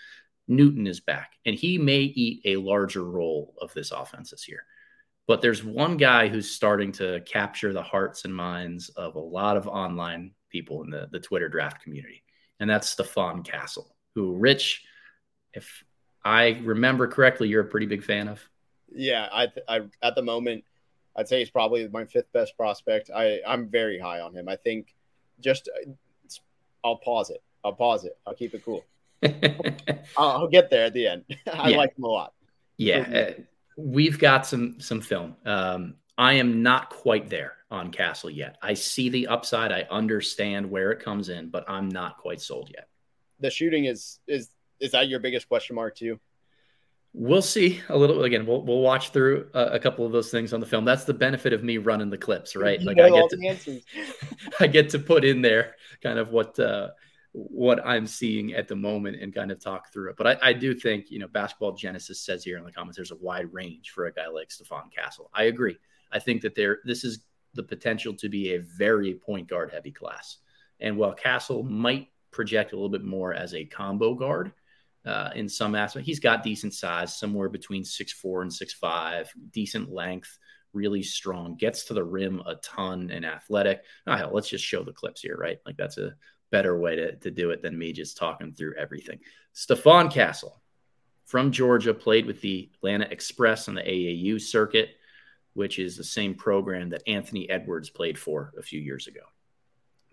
[0.49, 4.65] Newton is back, and he may eat a larger role of this offense this year.
[5.29, 9.57] But there's one guy who's starting to capture the hearts and minds of a lot
[9.57, 12.25] of online people in the, the Twitter draft community,
[12.59, 14.83] and that's Stephon Castle, who, Rich,
[15.53, 15.85] if
[16.25, 18.45] I remember correctly, you're a pretty big fan of.
[18.95, 20.65] Yeah, I, I at the moment,
[21.17, 23.11] I'd say he's probably my fifth best prospect.
[23.15, 24.49] I I'm very high on him.
[24.49, 24.95] I think
[25.41, 25.69] just
[26.85, 27.43] I'll pause it.
[27.65, 28.17] I'll pause it.
[28.27, 28.85] I'll keep it cool.
[30.17, 31.25] I'll, I'll, get there at the end.
[31.53, 31.77] I yeah.
[31.77, 32.35] like him a lot.
[32.77, 33.43] Yeah, uh,
[33.77, 35.37] we've got some some film.
[35.45, 38.57] Um, I am not quite there on Castle yet.
[38.63, 39.73] I see the upside.
[39.73, 42.89] I understand where it comes in, but I'm not quite sold yet.
[43.41, 46.21] The shooting is is is that your biggest question mark too?
[47.17, 48.45] We'll see a little again.
[48.45, 50.85] We'll we'll watch through a, a, couple of those things on the film.
[50.85, 52.81] That's the benefit of me running the clips, right?
[52.81, 53.81] You like I get to
[54.61, 56.89] I get to put in there kind of what uh,
[57.33, 60.17] what I'm seeing at the moment and kind of talk through it.
[60.17, 63.13] But I, I, do think you know Basketball Genesis says here in the comments there's
[63.13, 65.31] a wide range for a guy like Stephon Castle.
[65.33, 65.77] I agree.
[66.11, 69.93] I think that there this is the potential to be a very point guard heavy
[69.93, 70.39] class.
[70.81, 74.53] And while Castle might project a little bit more as a combo guard
[75.07, 76.07] uh, in some aspect.
[76.07, 80.39] He's got decent size, somewhere between six four and six five, decent length,
[80.73, 83.83] really strong, gets to the rim a ton and athletic.
[84.07, 85.59] Oh, hell, let's just show the clips here, right?
[85.67, 86.15] Like that's a
[86.51, 89.19] better way to, to do it than me just talking through everything.
[89.55, 90.61] Stephon Castle
[91.27, 94.91] from Georgia played with the Atlanta Express on the AAU circuit,
[95.55, 99.21] which is the same program that Anthony Edwards played for a few years ago.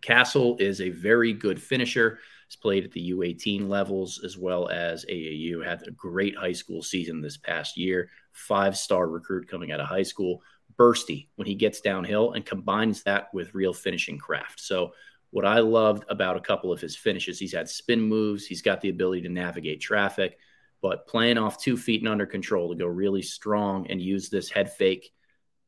[0.01, 2.19] Castle is a very good finisher.
[2.51, 5.65] He's played at the U18 levels as well as AAU.
[5.65, 8.09] Had a great high school season this past year.
[8.33, 10.41] Five star recruit coming out of high school.
[10.77, 14.59] Bursty when he gets downhill and combines that with real finishing craft.
[14.59, 14.91] So,
[15.29, 18.45] what I loved about a couple of his finishes, he's had spin moves.
[18.45, 20.37] He's got the ability to navigate traffic,
[20.81, 24.49] but playing off two feet and under control to go really strong and use this
[24.49, 25.13] head fake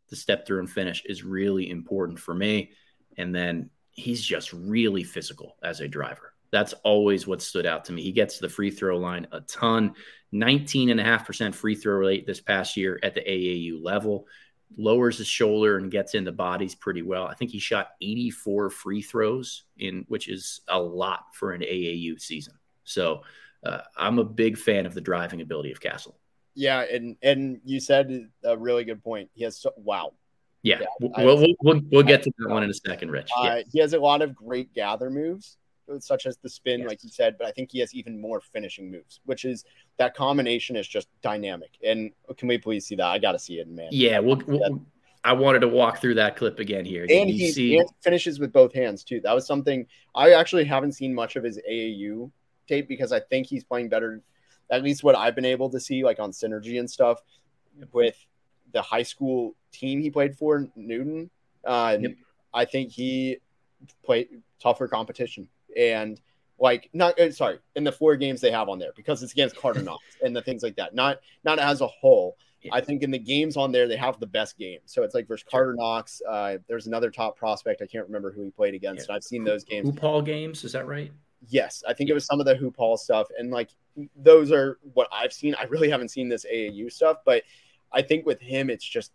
[0.10, 2.72] to step through and finish is really important for me.
[3.18, 6.33] And then he's just really physical as a driver.
[6.54, 8.04] That's always what stood out to me.
[8.04, 9.96] He gets to the free throw line a ton,
[10.32, 14.28] 19.5% free throw rate this past year at the AAU level.
[14.78, 17.26] Lowers his shoulder and gets into bodies pretty well.
[17.26, 22.22] I think he shot 84 free throws in, which is a lot for an AAU
[22.22, 22.54] season.
[22.84, 23.24] So
[23.66, 26.20] uh, I'm a big fan of the driving ability of Castle.
[26.54, 29.32] Yeah, and and you said a really good point.
[29.34, 30.14] He has so, wow.
[30.62, 30.88] Yeah, yeah
[31.18, 33.32] we'll, we'll, we'll, we'll get to that one in a second, Rich.
[33.36, 33.62] Uh, yeah.
[33.72, 35.58] He has a lot of great gather moves,
[36.00, 36.90] such as the spin, yes.
[36.90, 39.66] like you said, but I think he has even more finishing moves, which is
[39.98, 41.72] that combination is just dynamic.
[41.84, 43.06] And can we please see that?
[43.06, 43.90] I got to see it, man.
[43.92, 44.82] Yeah, we'll, we'll
[45.24, 47.06] I wanted to walk through that clip again here.
[47.10, 47.82] and he see...
[48.02, 49.22] finishes with both hands too.
[49.22, 52.30] That was something I actually haven't seen much of his AAU
[52.68, 54.22] tape because I think he's playing better.
[54.70, 57.22] At least what I've been able to see, like on synergy and stuff,
[57.92, 58.18] with
[58.74, 61.30] the high school team he played for, Newton.
[61.64, 62.12] Uh, yep.
[62.54, 63.38] I think he
[64.04, 64.28] played
[64.62, 65.48] tougher competition
[65.78, 66.20] and
[66.60, 69.56] like not uh, sorry in the four games they have on there because it's against
[69.56, 70.96] Karter Knox and the things like that.
[70.96, 72.38] Not not as a whole.
[72.72, 74.80] I think in the games on there they have the best game.
[74.86, 76.22] So it's like versus Karter Knox.
[76.28, 77.82] Uh, there's another top prospect.
[77.82, 79.10] I can't remember who he played against.
[79.10, 79.16] Yeah.
[79.16, 79.90] I've seen those games.
[79.90, 80.64] Who Paul games?
[80.64, 81.12] Is that right?
[81.50, 83.70] Yes, I think it was some of the Hoop Hall stuff, and like
[84.16, 85.56] those are what I've seen.
[85.60, 87.44] I really haven't seen this AAU stuff, but
[87.92, 89.12] I think with him, it's just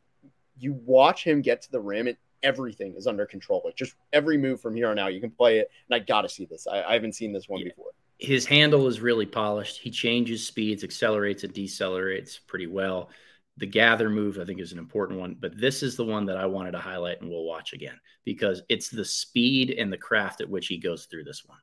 [0.58, 3.62] you watch him get to the rim, and everything is under control.
[3.64, 5.70] Like just every move from here on out, you can play it.
[5.88, 6.66] And I got to see this.
[6.66, 7.68] I, I, haven't seen this one yeah.
[7.68, 7.90] before.
[8.18, 9.78] His handle is really polished.
[9.78, 13.10] He changes speeds, accelerates and decelerates pretty well.
[13.56, 16.36] The gather move, I think, is an important one, but this is the one that
[16.36, 20.40] I wanted to highlight and we'll watch again because it's the speed and the craft
[20.40, 21.58] at which he goes through this one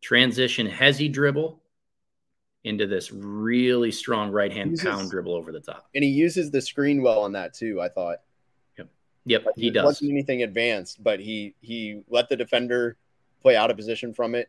[0.00, 1.60] transition hezzy dribble
[2.64, 5.88] into this really strong right hand pound dribble over the top.
[5.94, 8.18] And he uses the screen well on that too, I thought.
[9.28, 9.46] Yep.
[9.46, 9.84] Like he does.
[9.84, 12.96] Wasn't anything advanced, but he he let the defender
[13.42, 14.48] play out of position from it.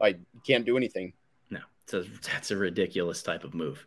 [0.00, 1.14] I can't do anything.
[1.50, 2.02] No, it's a,
[2.32, 3.86] that's a ridiculous type of move.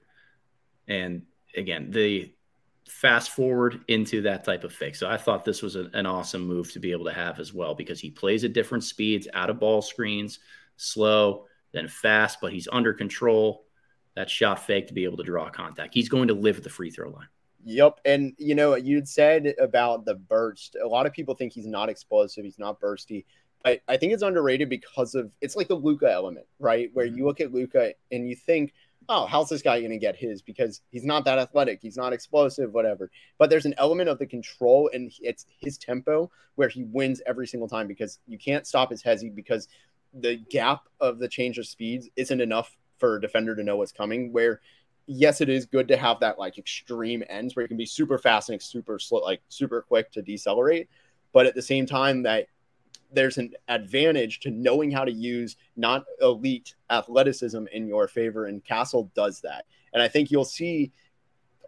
[0.87, 1.23] And
[1.55, 2.33] again, the
[2.87, 4.95] fast forward into that type of fake.
[4.95, 7.53] So I thought this was a, an awesome move to be able to have as
[7.53, 10.39] well because he plays at different speeds, out of ball screens,
[10.77, 13.65] slow, then fast, but he's under control.
[14.15, 15.93] That shot fake to be able to draw contact.
[15.93, 17.27] He's going to live at the free throw line.
[17.69, 17.99] Yep.
[18.05, 20.77] And, you know, you'd said about the burst.
[20.81, 23.25] A lot of people think he's not explosive, he's not bursty.
[23.65, 26.89] I, I think it's underrated because of it's like the Luka element, right?
[26.93, 27.17] Where mm-hmm.
[27.17, 28.73] you look at Luka and you think,
[29.09, 30.41] oh, how's this guy going to get his?
[30.41, 33.11] Because he's not that athletic, he's not explosive, whatever.
[33.37, 37.47] But there's an element of the control and it's his tempo where he wins every
[37.47, 39.67] single time because you can't stop his hezzy because
[40.13, 43.91] the gap of the change of speeds isn't enough for a defender to know what's
[43.91, 44.31] coming.
[44.31, 44.61] Where
[45.07, 48.17] yes, it is good to have that like extreme ends where you can be super
[48.17, 50.89] fast and super slow, like super quick to decelerate.
[51.33, 52.47] But at the same time, that
[53.11, 58.63] there's an advantage to knowing how to use not elite athleticism in your favor, and
[58.63, 59.65] Castle does that.
[59.93, 60.91] And I think you'll see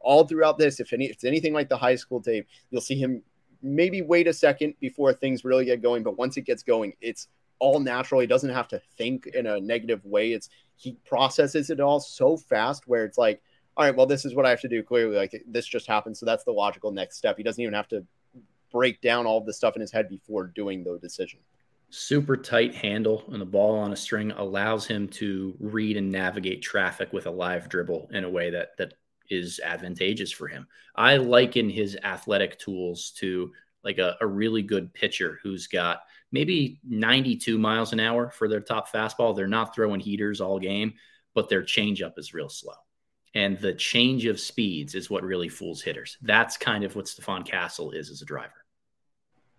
[0.02, 2.96] all throughout this, if any, if it's anything like the high school tape, you'll see
[2.96, 3.22] him
[3.62, 6.04] maybe wait a second before things really get going.
[6.04, 7.28] But once it gets going, it's
[7.60, 8.22] all natural.
[8.22, 10.32] He doesn't have to think in a negative way.
[10.32, 10.50] It's
[10.80, 13.42] he processes it all so fast where it's like,
[13.76, 14.82] all right, well, this is what I have to do.
[14.82, 17.36] Clearly, like this just happened, so that's the logical next step.
[17.38, 18.06] He doesn't even have to
[18.72, 21.40] break down all of the stuff in his head before doing the decision.
[21.90, 26.62] Super tight handle and the ball on a string allows him to read and navigate
[26.62, 28.94] traffic with a live dribble in a way that that
[29.30, 30.66] is advantageous for him.
[30.96, 33.52] I liken his athletic tools to
[33.84, 38.60] like a, a really good pitcher who's got maybe 92 miles an hour for their
[38.60, 39.36] top fastball.
[39.36, 40.94] They're not throwing heaters all game,
[41.34, 42.74] but their changeup is real slow.
[43.36, 46.18] And the change of speeds is what really fools hitters.
[46.22, 48.66] That's kind of what Stephon Castle is as a driver.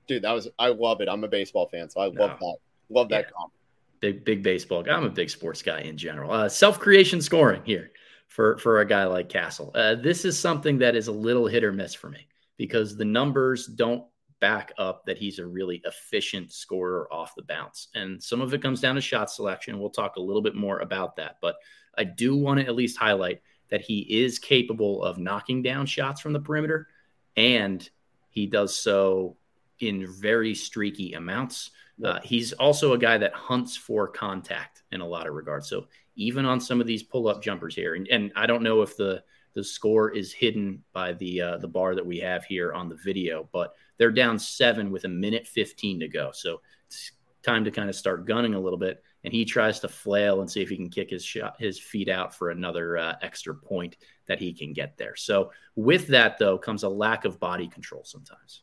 [0.08, 1.08] Dude, that was I love it.
[1.08, 2.56] I'm a baseball fan, so I love that.
[2.88, 3.30] Love that yeah.
[3.36, 3.52] comp.
[4.00, 4.96] Big big baseball guy.
[4.96, 6.32] I'm a big sports guy in general.
[6.32, 7.92] Uh, Self creation scoring here
[8.26, 9.70] for for a guy like Castle.
[9.72, 13.04] Uh, this is something that is a little hit or miss for me because the
[13.04, 14.04] numbers don't
[14.40, 17.88] back up that he's a really efficient scorer off the bounce.
[17.94, 19.78] And some of it comes down to shot selection.
[19.78, 21.36] We'll talk a little bit more about that.
[21.40, 21.56] But
[21.96, 26.20] I do want to at least highlight that he is capable of knocking down shots
[26.20, 26.88] from the perimeter
[27.36, 27.88] and
[28.30, 29.36] he does so
[29.80, 31.70] in very streaky amounts.
[32.04, 35.68] Uh, he's also a guy that hunts for contact in a lot of regards.
[35.68, 35.86] So
[36.16, 38.96] even on some of these pull up jumpers here, and, and I don't know if
[38.96, 39.22] the
[39.52, 42.94] the score is hidden by the uh, the bar that we have here on the
[42.94, 46.30] video, but they're down seven with a minute 15 to go.
[46.32, 49.04] So it's time to kind of start gunning a little bit.
[49.24, 52.08] And he tries to flail and see if he can kick his shot, his feet
[52.08, 55.16] out for another uh, extra point that he can get there.
[55.16, 58.62] So with that though comes a lack of body control sometimes,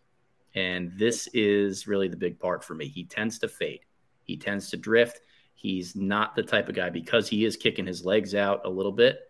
[0.55, 2.87] and this is really the big part for me.
[2.87, 3.81] He tends to fade.
[4.23, 5.19] He tends to drift.
[5.53, 8.91] He's not the type of guy because he is kicking his legs out a little
[8.91, 9.26] bit.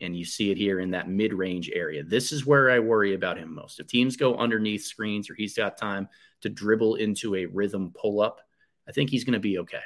[0.00, 2.02] And you see it here in that mid range area.
[2.02, 3.78] This is where I worry about him most.
[3.80, 6.08] If teams go underneath screens or he's got time
[6.40, 8.40] to dribble into a rhythm pull up,
[8.88, 9.82] I think he's going to be okay.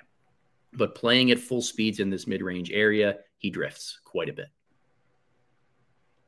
[0.72, 4.48] But playing at full speeds in this mid range area, he drifts quite a bit.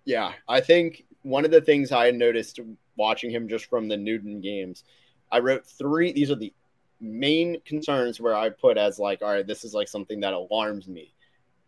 [0.04, 2.60] Yeah, I think one of the things I noticed
[2.96, 4.84] watching him just from the Newton games,
[5.30, 6.12] I wrote three.
[6.12, 6.52] These are the
[7.00, 10.88] main concerns where I put as like, all right, this is like something that alarms
[10.88, 11.14] me.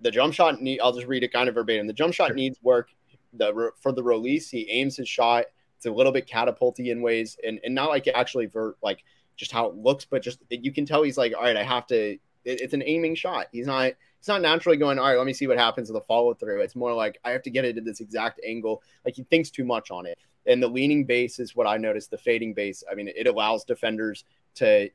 [0.03, 0.81] The jump shot need.
[0.81, 1.87] I'll just read it kind of verbatim.
[1.87, 2.37] The jump shot sure.
[2.37, 2.91] needs work.
[3.35, 5.47] The for the release, he aims his shot.
[5.77, 9.05] It's a little bit catapulty in ways, and and not like actually for like
[9.37, 11.87] just how it looks, but just you can tell he's like, all right, I have
[11.89, 11.97] to.
[12.05, 13.47] It, it's an aiming shot.
[13.53, 13.93] He's not.
[14.19, 14.99] He's not naturally going.
[14.99, 16.61] All right, let me see what happens with the follow through.
[16.61, 18.83] It's more like I have to get it at this exact angle.
[19.05, 20.19] Like he thinks too much on it.
[20.47, 22.11] And the leaning base is what I noticed.
[22.11, 22.85] The fading base.
[22.91, 24.25] I mean, it allows defenders
[24.57, 24.91] to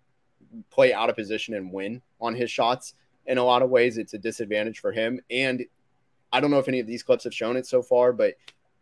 [0.70, 2.94] play out of position and win on his shots.
[3.28, 5.20] In a lot of ways, it's a disadvantage for him.
[5.30, 5.66] And
[6.32, 8.36] I don't know if any of these clips have shown it so far, but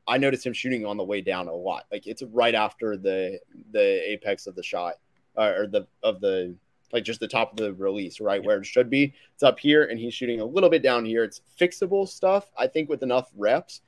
[0.08, 1.86] I noticed him shooting on the way down a lot.
[1.92, 3.40] Like it's right after the
[3.72, 4.96] the apex of the shot
[5.38, 6.56] uh, or the of the
[6.94, 9.14] like just the top of the release, right where it should be.
[9.34, 11.24] It's up here, and he's shooting a little bit down here.
[11.24, 13.82] It's fixable stuff, I think, with enough reps.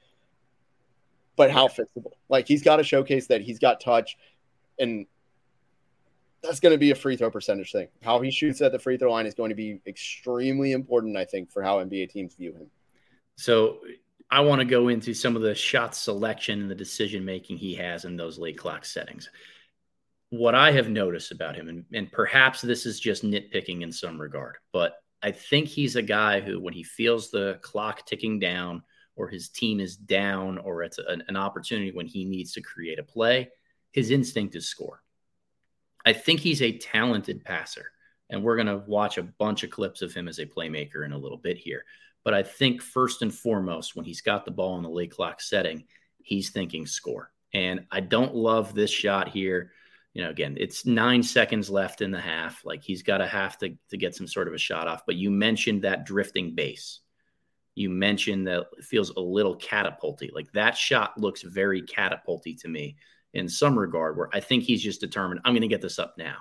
[1.35, 2.13] But how fixable?
[2.29, 4.17] Like he's got to showcase that he's got touch,
[4.79, 5.05] and
[6.43, 7.87] that's going to be a free throw percentage thing.
[8.01, 11.25] How he shoots at the free throw line is going to be extremely important, I
[11.25, 12.69] think, for how NBA teams view him.
[13.35, 13.79] So
[14.29, 17.75] I want to go into some of the shot selection and the decision making he
[17.75, 19.29] has in those late clock settings.
[20.29, 24.19] What I have noticed about him, and, and perhaps this is just nitpicking in some
[24.19, 28.83] regard, but I think he's a guy who, when he feels the clock ticking down
[29.15, 32.99] or his team is down or it's an, an opportunity when he needs to create
[32.99, 33.49] a play,
[33.91, 35.01] his instinct is score
[36.07, 37.91] I think he's a talented passer.
[38.29, 41.11] And we're going to watch a bunch of clips of him as a playmaker in
[41.11, 41.83] a little bit here.
[42.23, 45.41] But I think first and foremost, when he's got the ball in the late clock
[45.41, 45.83] setting,
[46.23, 47.33] he's thinking score.
[47.53, 49.73] And I don't love this shot here.
[50.13, 52.63] You know, again, it's nine seconds left in the half.
[52.63, 55.05] Like he's got to have to, to get some sort of a shot off.
[55.05, 57.01] But you mentioned that drifting base.
[57.75, 60.31] You mentioned that it feels a little catapulty.
[60.33, 62.95] Like that shot looks very catapulty to me
[63.37, 66.15] in some regard where I think he's just determined, I'm going to get this up
[66.17, 66.37] now.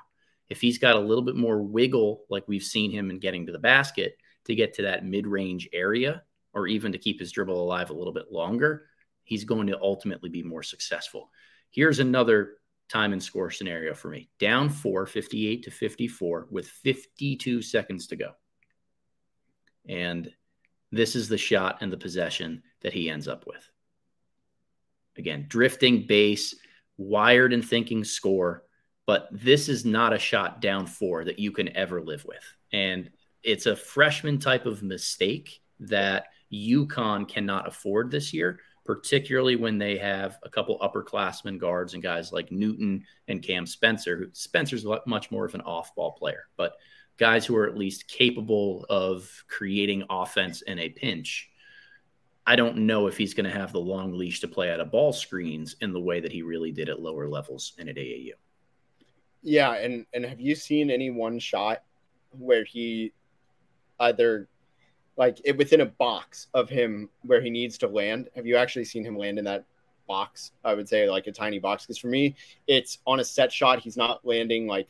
[0.49, 3.53] If he's got a little bit more wiggle, like we've seen him in getting to
[3.53, 4.16] the basket
[4.47, 6.22] to get to that mid range area,
[6.55, 8.86] or even to keep his dribble alive a little bit longer,
[9.24, 11.30] he's going to ultimately be more successful.
[11.70, 12.55] Here's another
[12.88, 18.16] time and score scenario for me down four, 58 to 54, with 52 seconds to
[18.16, 18.30] go.
[19.86, 20.32] And
[20.92, 23.68] this is the shot and the possession that he ends up with.
[25.18, 26.55] Again, drifting base,
[26.99, 28.64] wired and thinking score,
[29.07, 32.44] but this is not a shot down four that you can ever live with.
[32.72, 33.11] And
[33.42, 39.99] it's a freshman type of mistake that UConn cannot afford this year, particularly when they
[39.99, 44.16] have a couple upperclassmen guards and guys like Newton and Cam Spencer.
[44.16, 46.74] Who Spencer's much more of an off ball player, but
[47.18, 51.49] guys who are at least capable of creating offense in a pinch
[52.47, 54.92] I don't know if he's going to have the long leash to play out of
[54.92, 58.30] ball screens in the way that he really did at lower levels and at AAU.
[59.42, 61.82] Yeah, and and have you seen any one shot
[62.30, 63.12] where he
[64.01, 64.49] either
[65.16, 68.28] like it within a box of him where he needs to land?
[68.36, 69.64] Have you actually seen him land in that
[70.07, 70.53] box?
[70.64, 72.36] I would say like a tiny box because for me,
[72.66, 73.80] it's on a set shot.
[73.80, 74.88] He's not landing like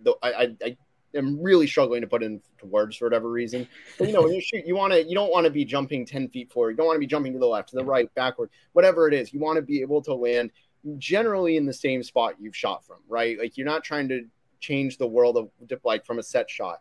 [0.00, 0.76] the I, I, I
[1.14, 3.66] am really struggling to put into words for whatever reason.
[3.98, 6.06] But you know, when you shoot, you want to you don't want to be jumping
[6.06, 6.72] ten feet forward.
[6.72, 9.14] You don't want to be jumping to the left, to the right, backward, whatever it
[9.14, 9.32] is.
[9.32, 10.50] You want to be able to land
[10.98, 13.38] generally in the same spot you've shot from, right?
[13.38, 14.24] Like you're not trying to
[14.60, 15.50] change the world of
[15.84, 16.80] like from a set shot.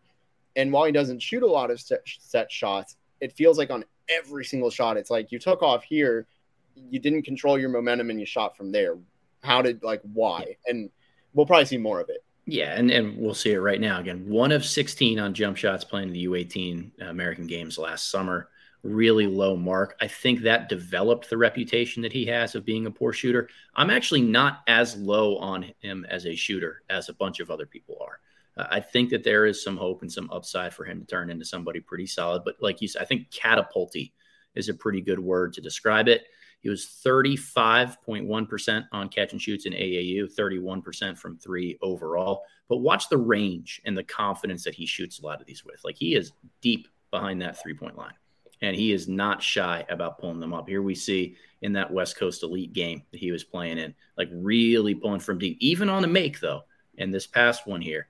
[0.55, 3.85] And while he doesn't shoot a lot of set, set shots, it feels like on
[4.09, 6.27] every single shot, it's like you took off here,
[6.75, 8.97] you didn't control your momentum, and you shot from there.
[9.41, 10.57] How did like why?
[10.67, 10.89] And
[11.33, 12.23] we'll probably see more of it.
[12.51, 13.99] Yeah, and, and we'll see it right now.
[13.99, 18.49] Again, one of 16 on jump shots playing the U18 American Games last summer.
[18.81, 19.95] Really low mark.
[20.01, 23.49] I think that developed the reputation that he has of being a poor shooter.
[23.75, 27.67] I'm actually not as low on him as a shooter as a bunch of other
[27.67, 28.19] people are.
[28.57, 31.29] Uh, I think that there is some hope and some upside for him to turn
[31.29, 32.41] into somebody pretty solid.
[32.43, 34.11] But like you said, I think catapulty
[34.55, 36.23] is a pretty good word to describe it.
[36.61, 42.43] He was 35.1% on catch and shoots in AAU, 31% from three overall.
[42.67, 45.81] But watch the range and the confidence that he shoots a lot of these with.
[45.83, 48.13] Like he is deep behind that three point line,
[48.61, 50.67] and he is not shy about pulling them up.
[50.67, 54.29] Here we see in that West Coast Elite game that he was playing in, like
[54.31, 56.63] really pulling from deep, even on the make, though.
[56.97, 58.07] And this past one here,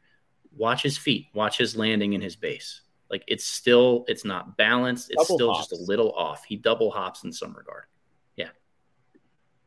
[0.58, 2.82] watch his feet, watch his landing in his base.
[3.12, 5.12] Like it's still, it's not balanced.
[5.12, 5.70] It's double still hops.
[5.70, 6.43] just a little off.
[6.43, 7.84] He double hops in some regard.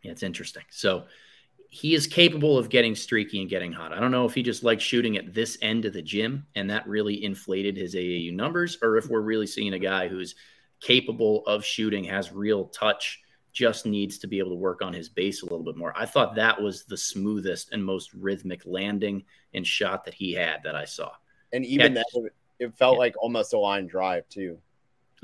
[0.03, 0.13] Yeah.
[0.13, 0.65] It's interesting.
[0.71, 1.05] So
[1.69, 3.95] he is capable of getting streaky and getting hot.
[3.95, 6.69] I don't know if he just likes shooting at this end of the gym and
[6.69, 10.35] that really inflated his AAU numbers, or if we're really seeing a guy who's
[10.81, 13.23] capable of shooting, has real touch,
[13.53, 15.95] just needs to be able to work on his base a little bit more.
[15.97, 19.25] I thought that was the smoothest and most rhythmic landing
[19.55, 21.13] and shot that he had that I saw.
[21.53, 22.99] And even Catch, that, it felt yeah.
[22.99, 24.59] like almost a line drive too.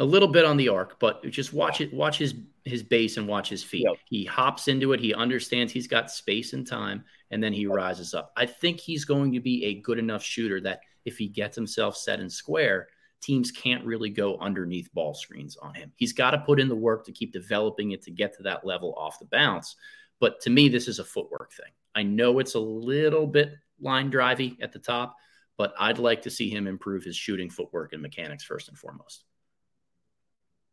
[0.00, 1.92] A little bit on the arc, but just watch it.
[1.92, 2.34] Watch his
[2.64, 3.84] his base and watch his feet.
[3.84, 3.96] Yep.
[4.04, 5.00] He hops into it.
[5.00, 7.72] He understands he's got space and time, and then he yep.
[7.72, 8.32] rises up.
[8.36, 11.96] I think he's going to be a good enough shooter that if he gets himself
[11.96, 12.88] set and square,
[13.20, 15.92] teams can't really go underneath ball screens on him.
[15.96, 18.64] He's got to put in the work to keep developing it to get to that
[18.64, 19.76] level off the bounce.
[20.20, 21.72] But to me, this is a footwork thing.
[21.94, 25.16] I know it's a little bit line drivey at the top,
[25.56, 29.24] but I'd like to see him improve his shooting footwork and mechanics first and foremost.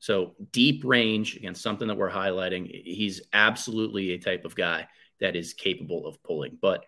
[0.05, 2.69] So deep range, again, something that we're highlighting.
[2.85, 4.87] He's absolutely a type of guy
[5.19, 6.85] that is capable of pulling, but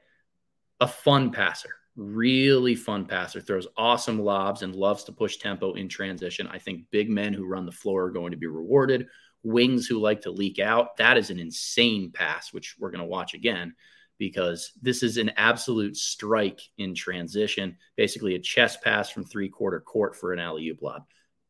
[0.80, 5.90] a fun passer really fun passer, throws awesome lobs and loves to push tempo in
[5.90, 6.48] transition.
[6.48, 9.08] I think big men who run the floor are going to be rewarded.
[9.42, 10.96] Wings who like to leak out.
[10.98, 13.74] That is an insane pass, which we're going to watch again
[14.20, 17.78] because this is an absolute strike in transition.
[17.96, 21.04] Basically, a chest pass from three quarter court for an alley oop lob.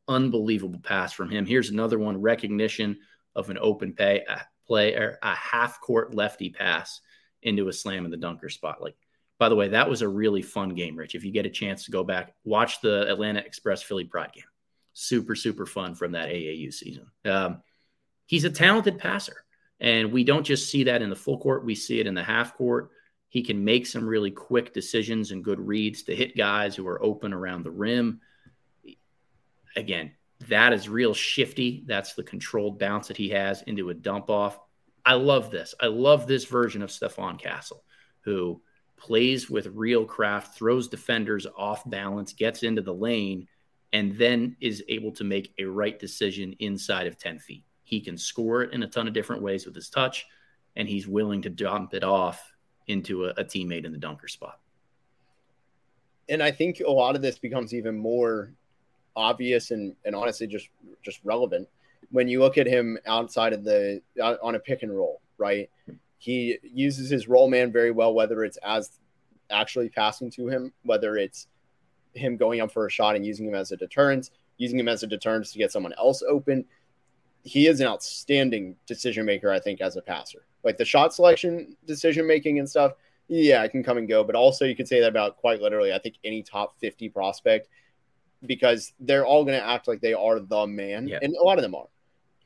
[0.08, 1.45] Unbelievable pass from him.
[1.45, 2.97] Here's another one recognition
[3.36, 7.01] of an open pay, a player, a half court lefty pass
[7.41, 8.82] into a slam in the dunker spot.
[8.82, 8.95] Like
[9.39, 11.16] by the way, that was a really fun game, Rich.
[11.16, 14.43] If you get a chance to go back, watch the Atlanta Express Philly Pride game.
[14.93, 17.05] Super, super fun from that AAU season.
[17.24, 17.62] Um,
[18.26, 19.45] he's a talented passer,
[19.80, 22.24] and we don't just see that in the full court, we see it in the
[22.24, 22.89] half court.
[23.30, 27.03] He can make some really quick decisions and good reads to hit guys who are
[27.03, 28.22] open around the rim.
[29.78, 30.11] Again,
[30.47, 31.84] that is real shifty.
[31.88, 34.59] That's the controlled bounce that he has into a dump off.
[35.05, 35.73] I love this.
[35.80, 37.84] I love this version of Stephon Castle,
[38.21, 38.61] who
[38.97, 43.47] plays with real craft, throws defenders off balance, gets into the lane,
[43.93, 47.63] and then is able to make a right decision inside of 10 feet.
[47.84, 50.25] He can score it in a ton of different ways with his touch,
[50.75, 52.53] and he's willing to dump it off
[52.88, 54.59] into a, a teammate in the dunker spot.
[56.28, 58.53] And I think a lot of this becomes even more
[59.18, 60.70] obvious and, and honestly just
[61.03, 61.68] just relevant
[62.11, 65.70] when you look at him outside of the uh, on a pick and roll, right?
[66.18, 68.99] He uses his roll man very well, whether it's as
[69.49, 71.47] actually passing to him, whether it's
[72.13, 75.03] him going up for a shot and using him as a deterrence, using him as
[75.03, 76.65] a deterrence to get someone else open.
[77.43, 80.45] He is an outstanding decision maker, I think, as a passer.
[80.63, 82.93] Like the shot selection, decision making, and stuff.
[83.30, 85.93] Yeah, it can come and go, but also you could say that about quite literally.
[85.93, 87.68] I think any top 50 prospect
[88.45, 91.63] because they're all going to act like they are the man, and a lot of
[91.63, 91.88] them are.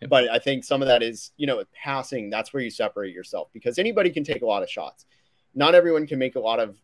[0.09, 3.49] But I think some of that is, you know, passing, that's where you separate yourself
[3.53, 5.05] because anybody can take a lot of shots.
[5.53, 6.75] Not everyone can make a lot of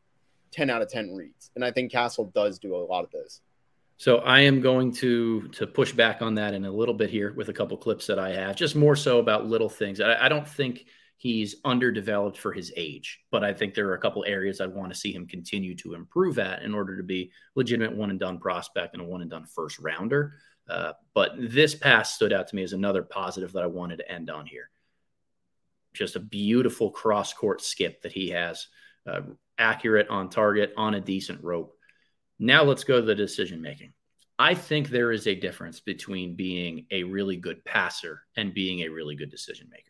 [0.52, 1.50] 10 out of 10 reads.
[1.56, 3.42] And I think Castle does do a lot of those.
[3.98, 7.34] So I am going to to push back on that in a little bit here
[7.34, 10.00] with a couple clips that I have, just more so about little things.
[10.00, 10.86] I, I don't think
[11.18, 14.94] he's underdeveloped for his age, but I think there are a couple areas I want
[14.94, 18.40] to see him continue to improve at in order to be legitimate one and done
[18.40, 20.36] prospect and a one and done first rounder.
[20.70, 24.12] Uh, but this pass stood out to me as another positive that I wanted to
[24.12, 24.70] end on here.
[25.94, 28.68] Just a beautiful cross court skip that he has,
[29.10, 29.22] uh,
[29.58, 31.76] accurate on target on a decent rope.
[32.38, 33.94] Now let's go to the decision making.
[34.38, 38.90] I think there is a difference between being a really good passer and being a
[38.90, 39.87] really good decision maker.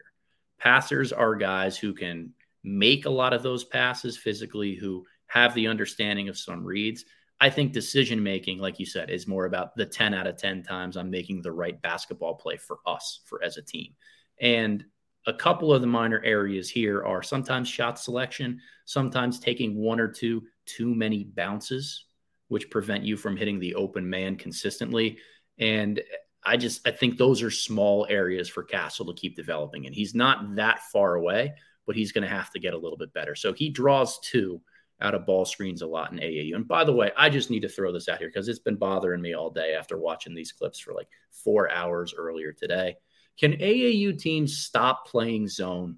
[0.59, 2.33] Passers are guys who can
[2.63, 7.05] make a lot of those passes physically, who have the understanding of some reads.
[7.39, 10.63] I think decision making, like you said, is more about the 10 out of 10
[10.63, 13.93] times I'm making the right basketball play for us, for as a team.
[14.41, 14.83] And
[15.27, 20.07] a couple of the minor areas here are sometimes shot selection, sometimes taking one or
[20.07, 22.05] two too many bounces,
[22.47, 25.17] which prevent you from hitting the open man consistently.
[25.59, 26.01] And
[26.47, 29.85] I just I think those are small areas for Castle to keep developing.
[29.85, 31.53] And he's not that far away,
[31.85, 33.35] but he's going to have to get a little bit better.
[33.35, 34.61] So he draws two
[35.01, 36.55] out of ball screens a lot in AAU.
[36.55, 38.77] And by the way, I just need to throw this out here because it's been
[38.77, 42.95] bothering me all day after watching these clips for like four hours earlier today.
[43.37, 45.97] Can AAU teams stop playing zone?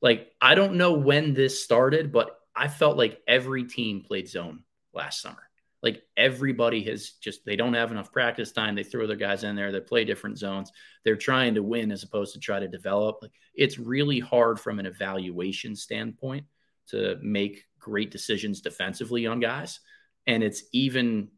[0.00, 4.60] Like, I don't know when this started, but I felt like every team played zone
[4.94, 5.47] last summer.
[5.82, 8.74] Like everybody has just, they don't have enough practice time.
[8.74, 10.72] They throw their guys in there, they play different zones.
[11.04, 13.18] They're trying to win as opposed to try to develop.
[13.22, 16.46] Like, it's really hard from an evaluation standpoint
[16.88, 19.80] to make great decisions defensively on guys.
[20.26, 21.28] And it's even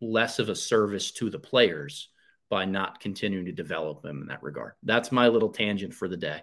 [0.00, 2.08] less of a service to the players
[2.50, 4.72] by not continuing to develop them in that regard.
[4.82, 6.40] That's my little tangent for the day.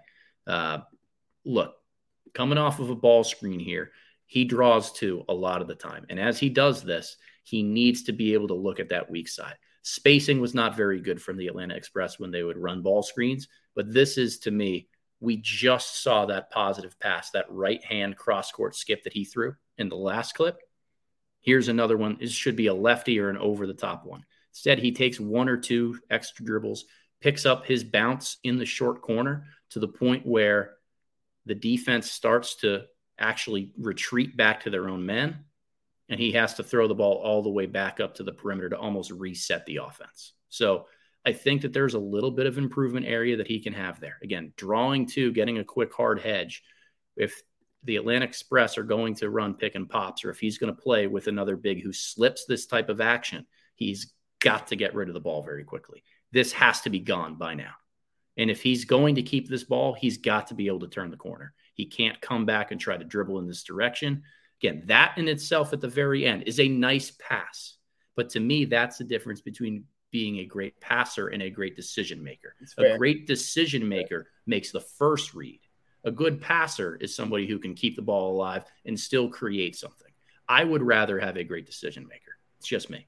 [0.47, 0.79] Uh,
[1.45, 1.75] look,
[2.33, 3.91] coming off of a ball screen here,
[4.25, 6.05] he draws to a lot of the time.
[6.09, 7.17] And as he does this,
[7.49, 9.55] he needs to be able to look at that weak side.
[9.81, 13.47] Spacing was not very good from the Atlanta Express when they would run ball screens,
[13.75, 14.87] but this is to me,
[15.19, 19.55] we just saw that positive pass, that right hand cross court skip that he threw
[19.77, 20.59] in the last clip.
[21.41, 22.17] Here's another one.
[22.19, 24.25] This should be a lefty or an over the top one.
[24.51, 26.85] Instead, he takes one or two extra dribbles,
[27.21, 30.75] picks up his bounce in the short corner to the point where
[31.45, 32.83] the defense starts to
[33.17, 35.45] actually retreat back to their own men.
[36.09, 38.69] And he has to throw the ball all the way back up to the perimeter
[38.69, 40.33] to almost reset the offense.
[40.49, 40.87] So
[41.25, 44.17] I think that there's a little bit of improvement area that he can have there.
[44.23, 46.63] Again, drawing to getting a quick hard hedge.
[47.15, 47.43] If
[47.83, 50.81] the Atlanta Express are going to run pick and pops, or if he's going to
[50.81, 53.45] play with another big who slips this type of action,
[53.75, 56.03] he's got to get rid of the ball very quickly.
[56.31, 57.73] This has to be gone by now.
[58.37, 61.11] And if he's going to keep this ball, he's got to be able to turn
[61.11, 61.53] the corner.
[61.73, 64.23] He can't come back and try to dribble in this direction.
[64.61, 67.77] Again, that in itself at the very end is a nice pass.
[68.15, 72.23] But to me, that's the difference between being a great passer and a great decision
[72.23, 72.55] maker.
[72.77, 75.61] A great decision maker makes the first read.
[76.03, 80.11] A good passer is somebody who can keep the ball alive and still create something.
[80.47, 82.37] I would rather have a great decision maker.
[82.57, 83.07] It's just me.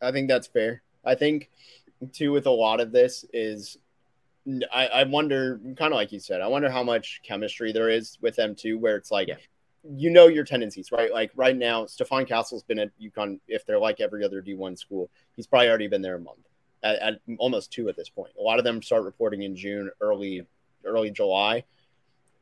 [0.00, 0.82] I think that's fair.
[1.04, 1.50] I think
[2.12, 3.78] too with a lot of this is
[4.72, 8.16] I, I wonder kind of like you said, I wonder how much chemistry there is
[8.20, 9.36] with them too, where it's like yeah.
[9.96, 11.12] You know your tendencies, right?
[11.12, 15.10] Like right now, Stephon Castle's been at UConn if they're like every other D1 school,
[15.34, 16.38] he's probably already been there a month.
[16.82, 18.32] At, at almost two at this point.
[18.38, 20.46] A lot of them start reporting in June, early
[20.84, 21.64] early July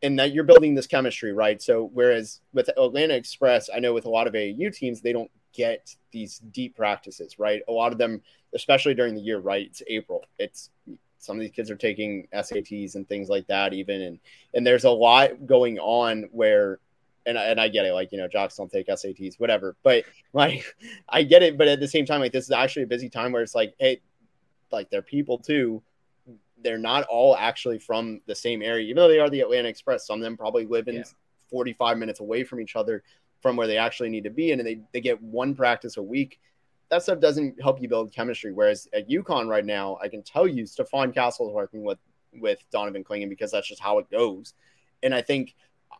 [0.02, 1.60] and that you're building this chemistry, right?
[1.60, 5.30] So whereas with Atlanta Express, I know with a lot of AAU teams, they don't
[5.52, 7.62] get these deep practices, right?
[7.68, 8.22] A lot of them,
[8.54, 9.66] especially during the year, right?
[9.66, 10.24] It's April.
[10.38, 10.70] It's
[11.18, 14.18] some of these kids are taking SATs and things like that, even and
[14.54, 16.78] and there's a lot going on where
[17.26, 19.76] and I, and I get it, like you know, jocks don't take SATs, whatever.
[19.82, 20.64] But like,
[21.08, 23.32] I get it, but at the same time, like this is actually a busy time
[23.32, 24.00] where it's like, hey,
[24.70, 25.82] like they're people too
[26.62, 30.06] they're not all actually from the same area, even though they are the Atlanta Express.
[30.06, 31.04] Some of them probably live in yeah.
[31.50, 33.02] 45 minutes away from each other
[33.40, 34.52] from where they actually need to be.
[34.52, 36.40] And they, they get one practice a week.
[36.88, 38.52] That stuff doesn't help you build chemistry.
[38.52, 41.98] Whereas at UConn right now, I can tell you Stephon Castle is working with,
[42.40, 44.54] with Donovan Clingan because that's just how it goes.
[45.02, 45.54] And I think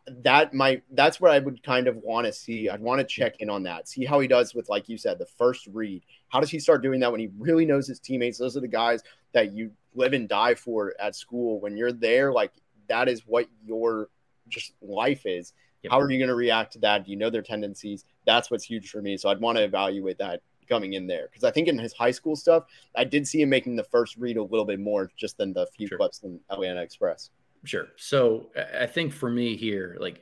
[0.07, 2.69] that might that's what I would kind of want to see.
[2.69, 5.19] I'd want to check in on that, see how he does with, like you said,
[5.19, 6.03] the first read.
[6.29, 8.37] How does he start doing that when he really knows his teammates?
[8.37, 9.03] Those are the guys
[9.33, 11.59] that you live and die for at school.
[11.59, 12.51] When you're there, like
[12.87, 14.09] that is what your
[14.47, 15.53] just life is.
[15.83, 15.91] Yep.
[15.91, 17.05] How are you going to react to that?
[17.05, 18.05] Do you know their tendencies?
[18.25, 19.17] That's what's huge for me.
[19.17, 22.11] So I'd want to evaluate that coming in there because I think in his high
[22.11, 22.63] school stuff,
[22.95, 25.67] I did see him making the first read a little bit more just than the
[25.77, 25.97] few sure.
[25.97, 27.29] clips in Atlanta Express.
[27.65, 27.87] Sure.
[27.97, 28.49] So
[28.79, 30.21] I think for me here, like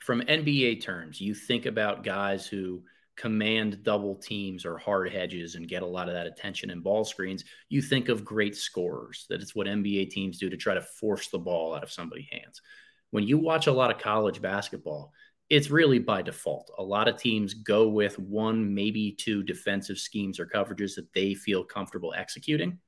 [0.00, 2.82] from NBA terms, you think about guys who
[3.16, 7.04] command double teams or hard hedges and get a lot of that attention in ball
[7.04, 9.26] screens, you think of great scorers.
[9.28, 12.28] That it's what NBA teams do to try to force the ball out of somebody's
[12.32, 12.62] hands.
[13.10, 15.12] When you watch a lot of college basketball,
[15.50, 16.70] it's really by default.
[16.78, 21.34] A lot of teams go with one, maybe two defensive schemes or coverages that they
[21.34, 22.78] feel comfortable executing.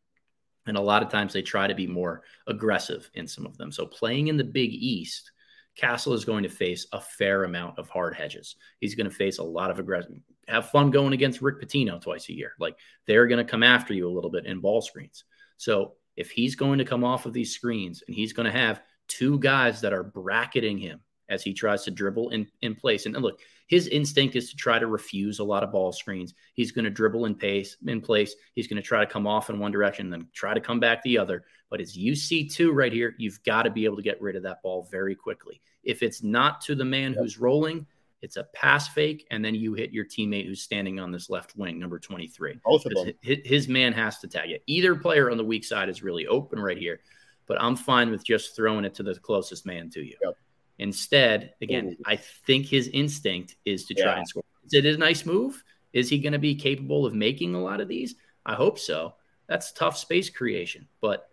[0.67, 3.73] And a lot of times they try to be more aggressive in some of them.
[3.73, 5.33] So playing in the Big East–
[5.75, 8.57] Castle is going to face a fair amount of hard hedges.
[8.81, 10.23] He's going to face a lot of aggression.
[10.49, 12.53] Have fun going against Rick Pitino twice a year.
[12.59, 15.25] Like they're going to come after you a little bit in ball screens.
[15.57, 18.83] So if he's going to come off of these screens and he's going to have
[19.09, 21.01] two guys that are bracketing him
[21.33, 23.07] as he tries to dribble in, in place.
[23.07, 26.35] And look, his instinct is to try to refuse a lot of ball screens.
[26.53, 28.35] He's going to dribble in pace in place.
[28.55, 31.03] He's going to try to come off in one direction, then try to come back
[31.03, 31.45] the other.
[31.71, 34.37] But as you see two right here, you've got to be able to get rid
[34.37, 35.63] of that ball very quickly.
[35.83, 37.87] If it's not to the man who's rolling,
[38.21, 41.57] it's a pass fake, and then you hit your teammate who's standing on this left
[41.57, 42.61] wing, number 23.
[42.65, 43.13] Both of them.
[43.23, 44.63] His man has to tag it.
[44.67, 47.01] Either player on the weak side is really open right here,
[47.47, 50.17] but I'm fine with just throwing it to the closest man to you.
[50.23, 50.37] Yep.
[50.79, 51.97] Instead, again.
[52.07, 54.19] I think his instinct is to try yeah.
[54.19, 54.45] and score.
[54.65, 55.63] Is it a nice move?
[55.93, 58.15] Is he going to be capable of making a lot of these?
[58.45, 59.15] I hope so.
[59.49, 61.29] That's tough space creation, but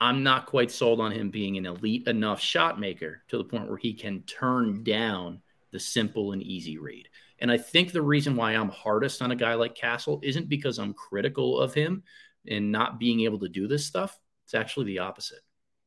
[0.00, 3.68] I'm not quite sold on him being an elite enough shot maker to the point
[3.68, 5.40] where he can turn down
[5.70, 7.08] the simple and easy read.
[7.40, 10.78] And I think the reason why I'm hardest on a guy like Castle isn't because
[10.78, 12.02] I'm critical of him
[12.48, 14.18] and not being able to do this stuff.
[14.44, 15.40] It's actually the opposite.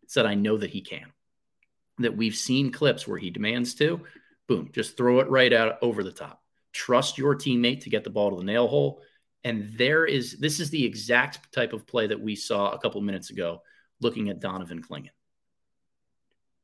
[0.03, 1.11] It's that I know that he can.
[1.99, 4.01] That we've seen clips where he demands to,
[4.47, 6.43] boom, just throw it right out over the top.
[6.71, 9.01] Trust your teammate to get the ball to the nail hole.
[9.43, 13.01] And there is this is the exact type of play that we saw a couple
[13.01, 13.61] minutes ago
[14.01, 15.09] looking at Donovan Clingan.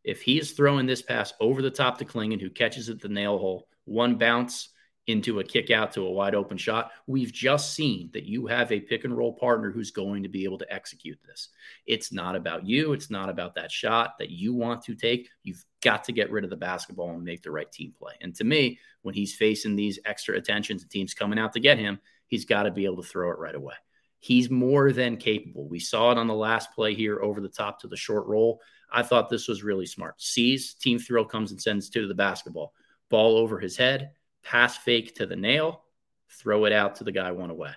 [0.04, 3.08] If he is throwing this pass over the top to Clingan, who catches it the
[3.08, 4.70] nail hole, one bounce
[5.08, 8.72] into a kick out to a wide open shot, we've just seen that you have
[8.72, 11.49] a pick and roll partner who's going to be able to execute this.
[11.86, 12.93] It's not about you.
[12.93, 15.30] It's not about that shot that you want to take.
[15.43, 18.14] You've got to get rid of the basketball and make the right team play.
[18.22, 21.78] And to me, when he's facing these extra attentions and teams coming out to get
[21.78, 23.76] him, he's got to be able to throw it right away.
[24.20, 25.68] He's more than capable.
[25.68, 28.62] We saw it on the last play here over the top to the short roll.
[28.89, 30.22] I thought this was really smart.
[30.22, 32.74] Sees team thrill comes and sends two to the basketball.
[33.10, 34.12] Ball over his head,
[34.44, 35.84] pass fake to the nail,
[36.30, 37.72] throw it out to the guy one away.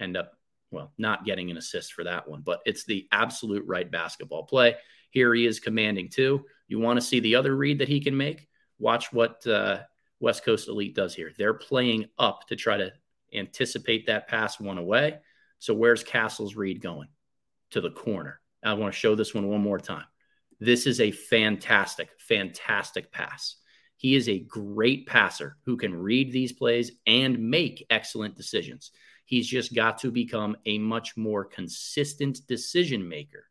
[0.00, 0.32] End up,
[0.70, 4.76] well, not getting an assist for that one, but it's the absolute right basketball play.
[5.10, 6.44] Here he is commanding two.
[6.68, 8.48] You want to see the other read that he can make?
[8.78, 9.80] Watch what uh,
[10.20, 11.32] West Coast Elite does here.
[11.36, 12.92] They're playing up to try to
[13.34, 15.18] anticipate that pass one away.
[15.58, 17.08] So where's Castle's read going?
[17.72, 18.40] To the corner.
[18.64, 20.04] I want to show this one one more time.
[20.60, 23.56] This is a fantastic, fantastic pass.
[24.02, 28.90] He is a great passer who can read these plays and make excellent decisions.
[29.24, 33.46] He's just got to become a much more consistent decision maker,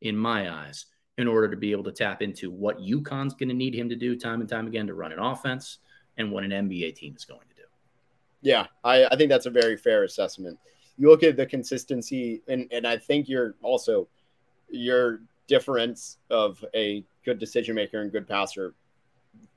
[0.00, 0.86] in my eyes,
[1.18, 3.96] in order to be able to tap into what UConn's going to need him to
[3.96, 5.78] do time and time again to run an offense
[6.16, 7.68] and what an NBA team is going to do.
[8.40, 10.58] Yeah, I, I think that's a very fair assessment
[11.00, 14.06] you look at the consistency, and and I think you're also
[14.68, 18.74] your difference of a good decision maker and good passer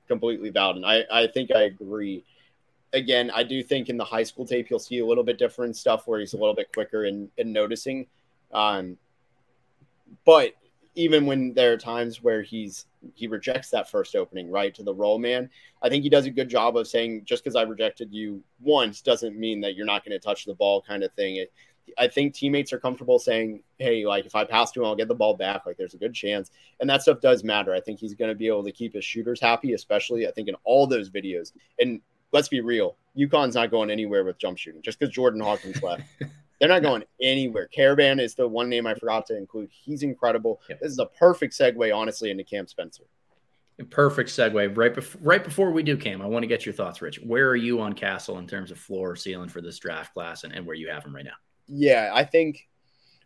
[0.08, 0.76] completely valid.
[0.76, 2.24] And I, I think I agree.
[2.92, 5.76] Again, I do think in the high school tape you'll see a little bit different
[5.76, 8.06] stuff where he's a little bit quicker in, in noticing.
[8.52, 8.96] Um,
[10.24, 10.54] but
[10.94, 14.94] even when there are times where he's he rejects that first opening right to the
[14.94, 15.50] roll man
[15.82, 19.00] i think he does a good job of saying just because i rejected you once
[19.00, 21.52] doesn't mean that you're not going to touch the ball kind of thing it,
[21.98, 25.08] i think teammates are comfortable saying hey like if i pass to him i'll get
[25.08, 27.98] the ball back like there's a good chance and that stuff does matter i think
[27.98, 30.86] he's going to be able to keep his shooters happy especially i think in all
[30.86, 32.00] those videos and
[32.32, 36.02] let's be real UConn's not going anywhere with jump shooting just because jordan hawkins left
[36.64, 37.68] They're not going anywhere.
[37.76, 39.70] Karaban is the one name I forgot to include.
[39.70, 40.60] He's incredible.
[40.68, 40.80] Yep.
[40.80, 43.04] This is a perfect segue, honestly, into Cam Spencer.
[43.90, 44.76] Perfect segue.
[44.76, 47.20] Right before right before we do, Cam, I want to get your thoughts, Rich.
[47.22, 50.54] Where are you on Castle in terms of floor ceiling for this draft class and,
[50.54, 51.32] and where you have him right now?
[51.66, 52.68] Yeah, I think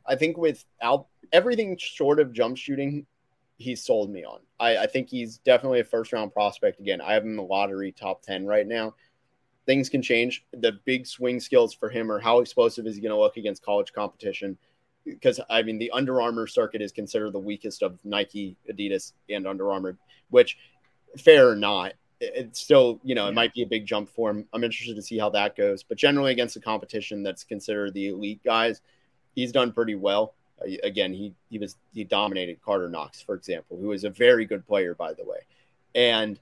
[0.07, 3.07] I think without everything short of jump shooting,
[3.57, 4.41] he's sold me on.
[4.59, 7.01] I, I think he's definitely a first round prospect again.
[7.01, 8.95] I have him in the lottery top 10 right now
[9.69, 10.47] things can change.
[10.55, 13.63] The big swing skills for him are how explosive is he going to look against
[13.63, 14.57] college competition?
[15.05, 19.47] Because I mean, the Under Armour circuit is considered the weakest of Nike, Adidas, and
[19.47, 19.99] Under Armour.
[20.31, 20.57] Which,
[21.19, 24.47] fair or not, it's still you know it might be a big jump for him.
[24.53, 25.83] I'm interested to see how that goes.
[25.83, 28.81] But generally, against the competition that's considered the elite guys,
[29.35, 30.35] he's done pretty well.
[30.83, 34.67] Again, he he was he dominated Karter Knox, for example, who is a very good
[34.67, 35.39] player, by the way,
[35.95, 36.41] and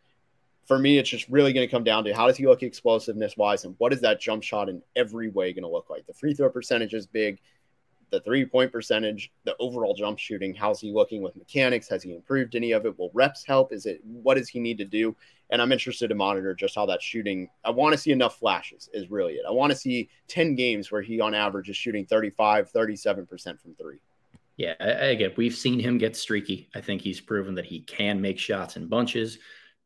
[0.66, 3.37] for me, it's just really going to come down to how does he look explosiveness
[3.37, 6.07] wise, and what is that jump shot in every way going to look like?
[6.07, 7.39] The free throw percentage is big,
[8.11, 10.55] the three point percentage, the overall jump shooting.
[10.55, 11.89] How's he looking with mechanics?
[11.89, 12.99] Has he improved any of it?
[12.99, 13.72] Will reps help?
[13.72, 15.14] Is it what does he need to do?
[15.51, 17.49] And I'm interested to monitor just how that shooting.
[17.65, 19.45] I want to see enough flashes, is really it.
[19.47, 23.75] I want to see 10 games where he on average is shooting 35, 37% from
[23.75, 23.99] three.
[24.57, 26.69] Yeah, I again, we've seen him get streaky.
[26.75, 29.39] I think he's proven that he can make shots in bunches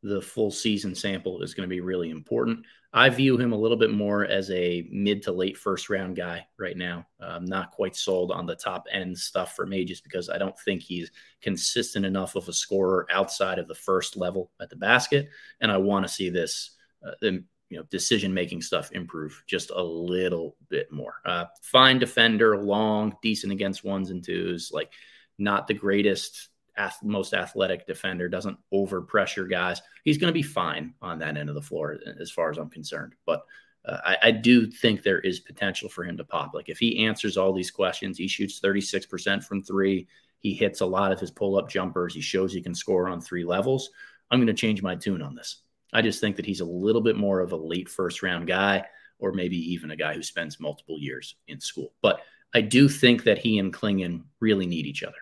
[0.02, 2.64] the full season sample is going to be really important.
[2.92, 6.46] I view him a little bit more as a mid to late first round guy
[6.58, 7.06] right now.
[7.20, 10.58] I'm not quite sold on the top end stuff for me just because I don't
[10.58, 15.28] think he's consistent enough of a scorer outside of the first level at the basket.
[15.60, 16.72] And I want to see this,
[17.06, 21.14] uh, the, you know, decision making stuff improve just a little bit more.
[21.24, 24.92] Uh, fine defender, long, decent against ones and twos, like
[25.38, 29.82] not the greatest ath- most athletic defender, doesn't over pressure guys.
[30.04, 32.70] He's going to be fine on that end of the floor as far as I'm
[32.70, 33.14] concerned.
[33.26, 33.44] But
[33.84, 36.52] uh, I, I, do think there is potential for him to pop.
[36.52, 40.06] Like if he answers all these questions, he shoots 36% from three.
[40.40, 42.14] He hits a lot of his pull up jumpers.
[42.14, 43.90] He shows he can score on three levels.
[44.30, 45.62] I'm going to change my tune on this.
[45.92, 48.84] I just think that he's a little bit more of a late first round guy,
[49.18, 51.94] or maybe even a guy who spends multiple years in school.
[52.02, 52.20] But
[52.54, 55.16] I do think that he and Clingan really need each other.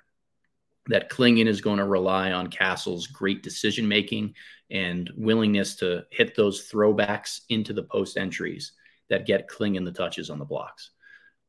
[0.89, 4.35] That Clingan is going to rely on Castle's great decision making
[4.71, 8.73] and willingness to hit those throwbacks into the post entries
[9.09, 10.91] that get Clingan the touches on the blocks.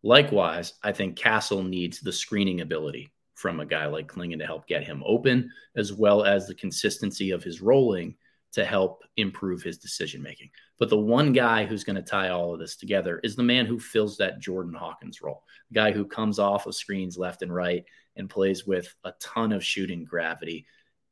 [0.04, 4.68] Likewise, I think Castle needs the screening ability from a guy like Clingan to help
[4.68, 8.16] get him open, as well as the consistency of his rolling
[8.52, 10.50] to help improve his decision making.
[10.80, 13.66] But the one guy who's going to tie all of this together is the man
[13.66, 17.54] who fills that Jordan Hawkins role, the guy who comes off of screens left and
[17.54, 17.86] right
[18.20, 20.68] and plays with a ton of shooting gravity.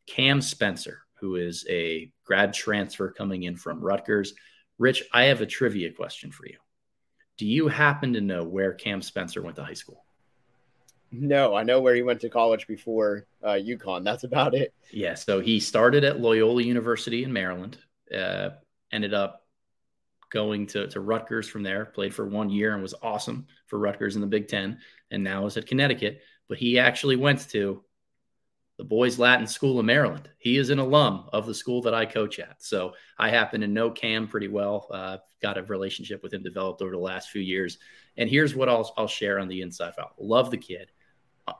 [0.05, 4.33] Cam Spencer, who is a grad transfer coming in from Rutgers.
[4.77, 6.57] Rich, I have a trivia question for you.
[7.37, 10.05] Do you happen to know where Cam Spencer went to high school?
[11.11, 14.03] No, I know where he went to college before uh, UConn.
[14.03, 14.73] That's about it.
[14.91, 17.77] Yeah, so he started at Loyola University in Maryland,
[18.13, 18.49] uh,
[18.91, 19.43] ended up
[20.29, 24.15] going to, to Rutgers from there, played for one year and was awesome for Rutgers
[24.15, 24.79] in the Big Ten,
[25.09, 26.21] and now is at Connecticut.
[26.47, 27.83] But he actually went to
[28.77, 30.29] the Boys Latin School of Maryland.
[30.37, 32.61] He is an alum of the school that I coach at.
[32.61, 34.87] So I happen to know Cam pretty well.
[34.91, 37.79] Uh, got a relationship with him developed over the last few years.
[38.17, 40.13] And here's what I'll, I'll share on the inside file.
[40.19, 40.91] Love the kid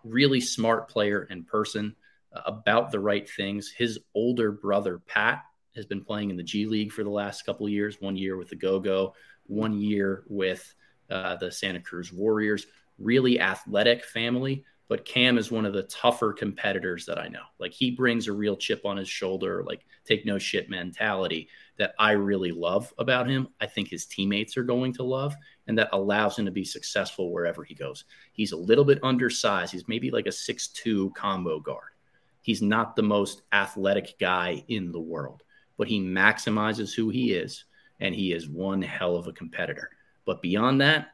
[0.04, 1.96] really smart player in person,
[2.34, 3.70] uh, about the right things.
[3.70, 5.44] His older brother, Pat,
[5.76, 8.50] has been playing in the G League for the last couple years one year with
[8.50, 9.14] the Go Go,
[9.46, 10.74] one year with
[11.10, 12.66] uh, the Santa Cruz Warriors.
[12.98, 17.44] Really athletic family, but Cam is one of the tougher competitors that I know.
[17.60, 21.94] Like he brings a real chip on his shoulder, like take no shit mentality that
[22.00, 23.50] I really love about him.
[23.60, 25.36] I think his teammates are going to love
[25.68, 28.06] and that allows him to be successful wherever he goes.
[28.32, 29.74] He's a little bit undersized.
[29.74, 31.92] He's maybe like a six-two combo guard.
[32.42, 35.44] He's not the most athletic guy in the world,
[35.78, 37.66] but he maximizes who he is
[38.00, 39.90] and he is one hell of a competitor.
[40.26, 41.10] But beyond that,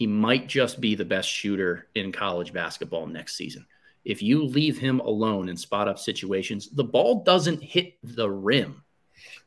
[0.00, 3.66] he might just be the best shooter in college basketball next season.
[4.02, 8.82] If you leave him alone in spot up situations, the ball doesn't hit the rim.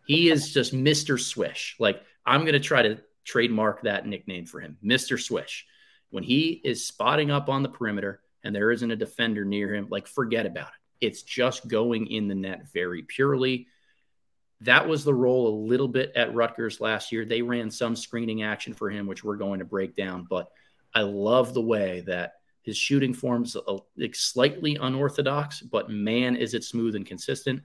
[0.06, 1.20] He is just Mr.
[1.20, 1.76] Swish.
[1.80, 5.20] Like, I'm going to try to trademark that nickname for him, Mr.
[5.20, 5.66] Swish.
[6.12, 9.88] When he is spotting up on the perimeter and there isn't a defender near him,
[9.90, 11.08] like forget about it.
[11.08, 13.66] It's just going in the net very purely.
[14.64, 17.26] That was the role a little bit at Rutgers last year.
[17.26, 20.26] They ran some screening action for him, which we're going to break down.
[20.30, 20.50] But
[20.94, 23.58] I love the way that his shooting forms
[24.14, 27.62] slightly unorthodox, but man, is it smooth and consistent.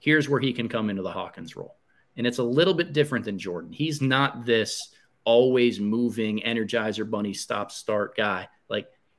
[0.00, 1.76] Here's where he can come into the Hawkins role.
[2.16, 3.72] And it's a little bit different than Jordan.
[3.72, 4.92] He's not this
[5.24, 8.48] always moving energizer bunny stop start guy.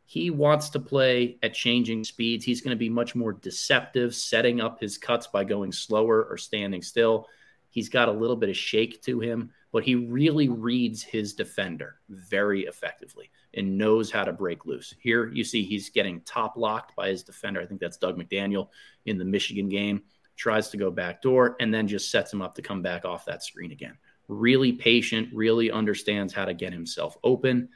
[0.10, 2.45] He wants to play at changing speeds.
[2.45, 6.38] He's going to be much more deceptive, setting up his cuts by going slower or
[6.38, 7.28] standing still.
[7.70, 11.97] He's got a little bit of shake to him, but he really reads his defender
[12.08, 14.95] very effectively and knows how to break loose.
[14.97, 17.60] Here you see he's getting top locked by his defender.
[17.60, 18.70] I think that's Dug McDaniel
[19.05, 20.03] in the Michigan game
[20.38, 23.26] tries to go back door, and then just sets him up to come back off
[23.26, 23.97] that screen again.
[24.30, 27.70] Really patient, really understands how to get himself open.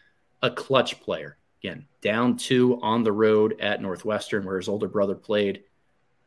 [0.44, 1.38] A clutch player.
[1.64, 5.64] Again, down two on the road at Northwestern, where his older brother played,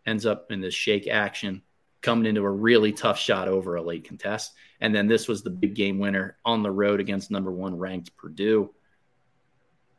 [0.06, 1.62] ends up in this shake action,
[2.02, 4.52] coming into a really tough shot over a late contest.
[4.80, 8.16] And then this was the big game winner on the road against number one ranked
[8.16, 8.72] Purdue.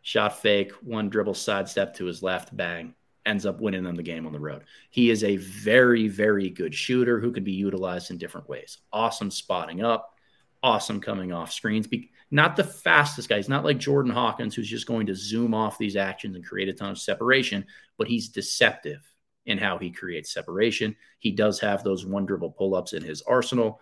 [0.03, 2.93] Shot fake, one dribble sidestep to his left, bang,
[3.25, 4.63] ends up winning them the game on the road.
[4.91, 8.77] He is a very, very good shooter who can be utilized in different ways.
[8.93, 10.13] Awesome spotting up,
[10.61, 11.87] awesome coming off screens.
[12.31, 13.37] Not the fastest guy.
[13.37, 16.69] He's not like Jordan Hawkins, who's just going to zoom off these actions and create
[16.69, 17.65] a ton of separation,
[17.97, 19.01] but he's deceptive
[19.45, 20.95] in how he creates separation.
[21.19, 23.79] He does have those one dribble pull ups in his arsenal.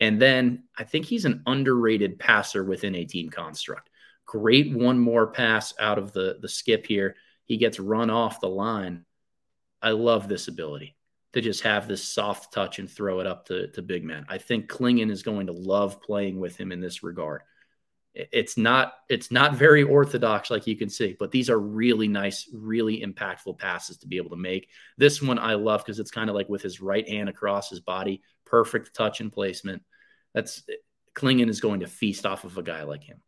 [0.00, 3.90] And then I think he's an underrated passer within a team construct.
[4.26, 7.14] Great one more pass out of the, the skip here
[7.44, 9.04] he gets run off the line.
[9.82, 10.96] I love this ability
[11.34, 14.24] to just have this soft touch and throw it up to, to big men.
[14.28, 17.42] I think Clingan is going to love playing with him in this regard.
[18.14, 22.48] It's not it's not very orthodox like you can see, but these are really nice,
[22.52, 24.68] really impactful passes to be able to make.
[24.96, 27.80] This one I love because it's kind of like with his right hand across his
[27.80, 29.82] body, perfect touch and placement.
[30.32, 30.74] That's eh,
[31.16, 33.20] Clingan is going to feast off of a guy like him.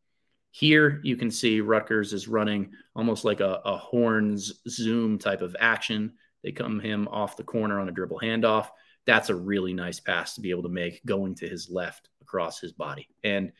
[0.52, 5.56] Here you can see Rutgers is running almost like a, a horns zoom type of
[5.58, 6.14] action.
[6.44, 8.68] They come him off the corner on a dribble handoff.
[9.04, 12.60] That's a really nice pass to be able to make going to his left across
[12.60, 13.08] his body.
[13.24, 13.52] And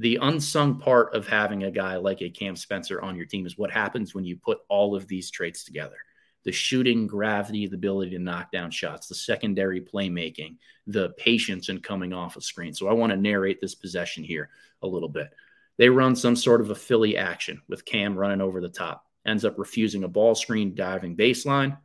[0.00, 3.58] the unsung part of having a guy like a Cam Spencer on your team is
[3.58, 5.96] what happens when you put all of these traits together
[6.42, 11.78] the shooting gravity, the ability to knock down shots, the secondary playmaking, the patience in
[11.80, 12.72] coming off a screen.
[12.72, 14.48] So I want to narrate this possession here
[14.80, 15.28] a little bit.
[15.76, 19.44] They run some sort of a Philly action with Cam running over the top, ends
[19.44, 21.76] up refusing a ball screen, diving baseline.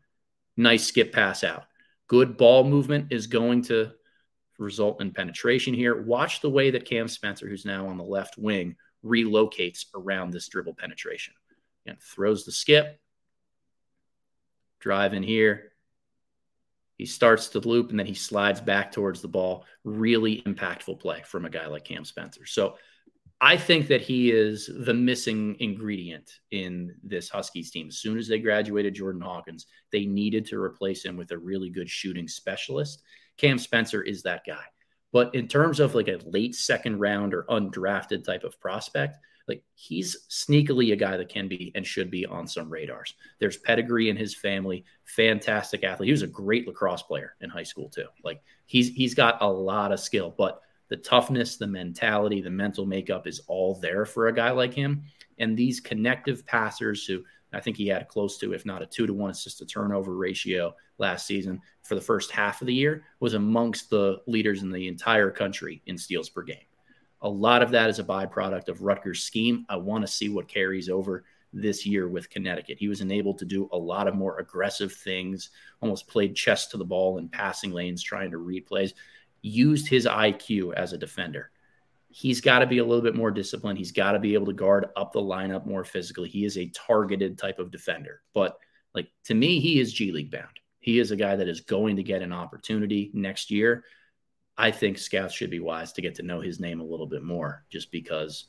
[0.55, 1.65] Nice skip pass out.
[2.07, 3.91] Good ball movement is going to
[4.57, 6.01] result in penetration here.
[6.01, 10.47] Watch the way that Cam Spencer, who's now on the left wing, relocates around this
[10.47, 11.33] dribble penetration.
[11.87, 12.99] And throws the skip,
[14.79, 15.71] drive in here.
[16.97, 19.65] He starts to loop and then he slides back towards the ball.
[19.83, 22.47] Really impactful play from a guy like Cam Spencer.
[22.47, 22.77] So
[23.41, 27.89] I think that he is the missing ingredient in this Huskies team.
[27.89, 31.69] As soon as they graduated Jordan Hawkins, they needed to replace him with a really
[31.69, 33.03] good shooting specialist.
[33.37, 34.63] Cam Spencer is that guy.
[35.11, 39.17] But in terms of like a late second round or undrafted type of prospect,
[39.47, 43.13] like he's sneakily a guy that can be and should be on some radars.
[43.39, 46.07] There's pedigree in his family, fantastic athlete.
[46.07, 48.07] He was a great lacrosse player in high school too.
[48.23, 52.85] Like he's he's got a lot of skill, but the toughness, the mentality, the mental
[52.85, 55.03] makeup is all there for a guy like him.
[55.37, 57.23] And these connective passers who
[57.53, 60.15] I think he had close to, if not a two to one assist to turnover
[60.15, 64.71] ratio last season for the first half of the year, was amongst the leaders in
[64.71, 66.57] the entire country in steals per game.
[67.21, 69.65] A lot of that is a byproduct of Rutgers' scheme.
[69.69, 71.23] I want to see what carries over
[71.53, 72.77] this year with Connecticut.
[72.77, 75.49] He was enabled to do a lot of more aggressive things,
[75.81, 78.93] almost played chess to the ball in passing lanes, trying to read plays,
[79.41, 81.51] used his IQ as a defender
[82.17, 83.77] he's got to be a little bit more disciplined.
[83.77, 86.29] He's got to be able to guard up the lineup more physically.
[86.29, 88.21] He is a targeted type of defender.
[88.33, 88.57] But
[88.93, 90.61] like to me, he is G League bound.
[90.79, 93.83] He is a guy that is going to get an opportunity next year.
[94.57, 97.21] I think scouts should be wise to get to know his name a little bit
[97.21, 98.45] more just because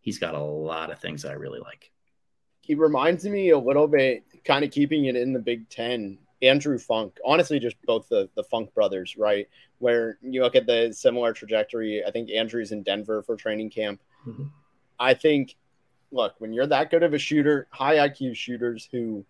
[0.00, 1.92] he's got a lot of things I really like.
[2.60, 6.78] He reminds me a little bit, kind of keeping it in the Big Ten, Andrew
[6.78, 7.18] Funk.
[7.24, 9.48] Honestly, just both the, the Funk brothers, right?
[9.78, 12.02] where you look at the similar trajectory.
[12.04, 14.00] I think Andrew's in Denver for training camp.
[14.26, 14.44] Mm-hmm.
[14.98, 15.56] I think,
[16.10, 19.24] look, when you're that good of a shooter, high IQ shooters who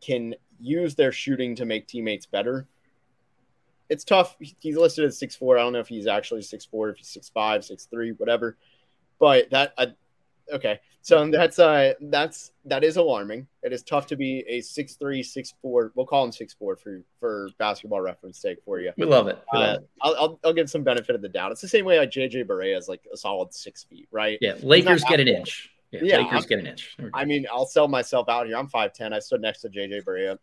[0.00, 2.66] can use their shooting to make teammates better,
[3.88, 4.36] it's tough.
[4.60, 5.56] He's listed as six four.
[5.56, 8.58] I don't know if he's actually six four, if he's six five, six three, whatever.
[9.18, 9.88] But that, I,
[10.52, 13.46] okay, so that's uh that's that is alarming.
[13.62, 15.92] It is tough to be a six three, six four.
[15.94, 18.92] We'll call him six four for for basketball reference sake for you.
[18.96, 19.38] We love it.
[19.52, 19.88] We uh, love it.
[20.02, 21.52] I'll, I'll, I'll give some benefit of the doubt.
[21.52, 24.38] It's the same way like JJ Barea is like a solid six feet, right?
[24.40, 25.70] Yeah, Lakers get an inch.
[25.90, 26.96] Yeah, yeah Lakers I'm, get an inch.
[27.14, 28.56] I mean, I'll sell myself out here.
[28.56, 29.12] I'm five ten.
[29.12, 30.38] I stood next to JJ Barea.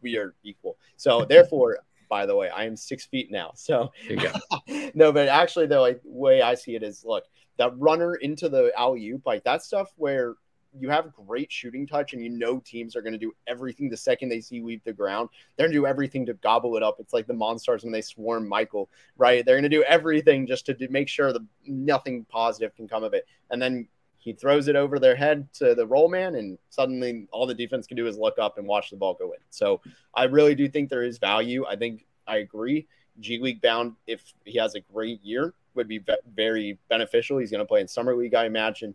[0.00, 0.76] We are equal.
[0.96, 1.78] So therefore,
[2.14, 3.50] by the way, I am six feet now.
[3.64, 3.92] So
[4.94, 7.24] no, but actually, though, like way I see it is, look,
[7.56, 10.34] that runner into the alley oop, like that stuff where
[10.78, 13.96] you have great shooting touch and you know teams are going to do everything the
[13.96, 15.28] second they see leave the ground.
[15.56, 16.96] They're going to do everything to gobble it up.
[17.00, 19.44] It's like the monsters when they swarm Michael, right?
[19.44, 23.14] They're going to do everything just to make sure that nothing positive can come of
[23.14, 23.26] it.
[23.50, 23.88] And then
[24.24, 27.86] he throws it over their head to the roll man, and suddenly all the defense
[27.86, 29.38] can do is look up and watch the ball go in.
[29.50, 29.82] So
[30.14, 31.66] I really do think there is value.
[31.66, 32.86] I think I agree.
[33.20, 36.02] G League bound, if he has a great year, would be
[36.34, 37.36] very beneficial.
[37.36, 38.94] He's going to play in summer league, I imagine.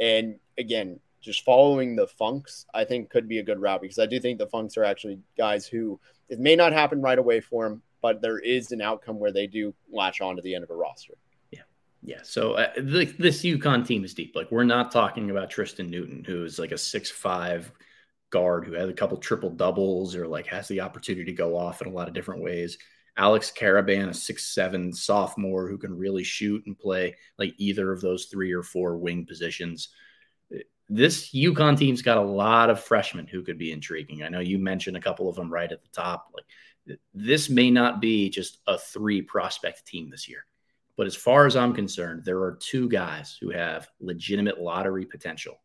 [0.00, 4.06] And again, just following the Funks, I think could be a good route because I
[4.06, 6.00] do think the Funks are actually guys who
[6.30, 9.46] it may not happen right away for them, but there is an outcome where they
[9.46, 11.14] do latch on to the end of a roster.
[12.02, 12.20] Yeah.
[12.22, 14.34] So uh, the, this UConn team is deep.
[14.34, 17.70] Like we're not talking about Tristan Newton, who's like a six five
[18.30, 21.82] guard who had a couple triple doubles or like has the opportunity to go off
[21.82, 22.78] in a lot of different ways.
[23.16, 28.00] Alex Karaban, a six seven sophomore who can really shoot and play like either of
[28.00, 29.88] those three or four wing positions.
[30.88, 34.22] This UConn team's got a lot of freshmen who could be intriguing.
[34.22, 36.32] I know you mentioned a couple of them right at the top.
[36.34, 40.46] Like this may not be just a three prospect team this year.
[41.00, 45.58] But as far as I'm concerned, there are two guys who have legitimate lottery potential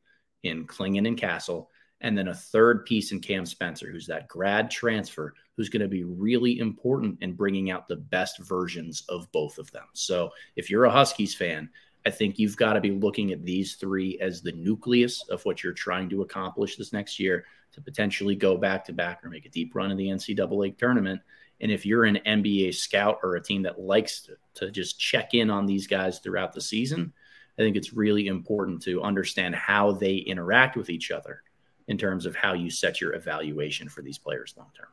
[0.44, 4.72] in Clingan and Castle and then a third piece in Cam Spencer, who's that grad
[4.72, 9.58] transfer, who's going to be really important in bringing out the best versions of both
[9.58, 9.84] of them.
[9.92, 11.70] So if you're a Huskies fan,
[12.06, 15.66] I think you've got to be looking at these three as the nucleus of what
[15.66, 17.44] you're trying to accomplish this next year
[17.74, 21.20] to potentially go back to back or make a deep run in the NCAA tournament.
[21.62, 25.34] And if you're an NBA scout or a team that likes to, to just check
[25.34, 27.14] in on these guys throughout the season,
[27.58, 31.42] I think it's really important to understand how they interact with each other
[31.88, 34.90] in terms of how you set your evaluation for these players long term.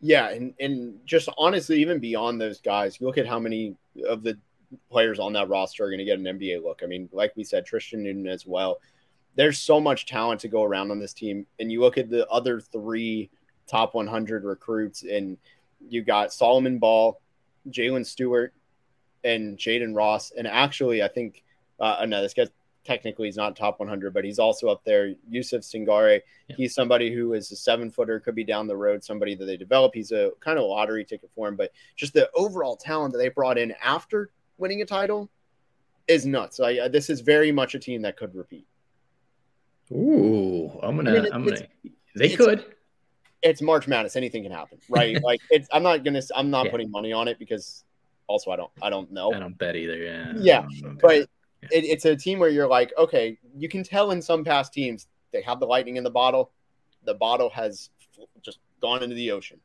[0.00, 3.76] Yeah, and and just honestly, even beyond those guys, you look at how many
[4.08, 4.38] of the
[4.90, 6.80] players on that roster are going to get an NBA look.
[6.82, 8.78] I mean, like we said, Tristan Newton as well.
[9.34, 12.26] There's so much talent to go around on this team, and you look at the
[12.28, 13.30] other three
[13.66, 15.36] top 100 recruits, and
[15.88, 17.20] you got Solomon Ball,
[17.68, 18.52] Jaylin Stewart,
[19.24, 21.42] and Jayden Ross, and actually, I think
[21.78, 22.50] uh, no, this gets
[22.84, 25.14] technically he's not top 100, but he's also up there.
[25.30, 26.56] Youssouf Singare, yeah.
[26.56, 29.56] he's somebody who is a seven footer, could be down the road, somebody that they
[29.56, 29.92] develop.
[29.94, 33.28] He's a kind of lottery ticket for him, but just the overall talent that they
[33.28, 35.30] brought in after winning a title
[36.08, 36.60] is nuts.
[36.60, 38.66] I, this is very much a team that could repeat.
[39.90, 41.66] Ooh, I'm gonna, I mean, I'm gonna.
[42.14, 42.64] They could.
[43.42, 44.16] It's March Madness.
[44.16, 45.22] Anything can happen, right?
[45.24, 45.68] like it's.
[45.72, 46.22] I'm not gonna.
[46.34, 46.70] I'm not yeah.
[46.70, 47.84] putting money on it because
[48.26, 48.70] also I don't.
[48.80, 49.32] I don't know.
[49.32, 49.96] I don't bet either.
[49.96, 50.32] Yeah.
[50.36, 50.66] Yeah,
[51.00, 51.16] but
[51.62, 51.68] yeah.
[51.70, 55.06] It, it's a team where you're like, okay, you can tell in some past teams
[55.32, 56.50] they have the lightning in the bottle.
[57.04, 57.90] The bottle has
[58.42, 59.60] just gone into the ocean.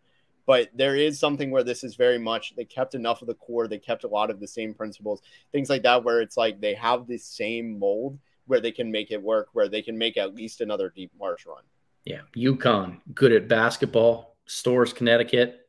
[0.46, 3.68] But there is something where this is very much they kept enough of the core,
[3.68, 5.22] they kept a lot of the same principles,
[5.52, 9.12] things like that, where it's like they have the same mold where they can make
[9.12, 11.64] it work, where they can make at least another deep March run.
[12.08, 14.38] Yeah, UConn, good at basketball.
[14.46, 15.68] Storrs, Connecticut,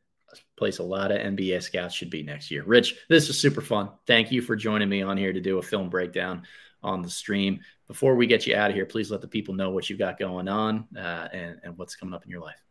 [0.57, 2.63] place a lot of NBA scouts should be next year.
[2.63, 3.91] Rich, this is super fun.
[4.07, 6.45] Thank you for joining me on here to do a film breakdown
[6.81, 7.59] on the stream.
[7.89, 10.17] Before we get you out of here, please let the people know what you've got
[10.17, 12.63] going on uh, and, and what's coming up in your life.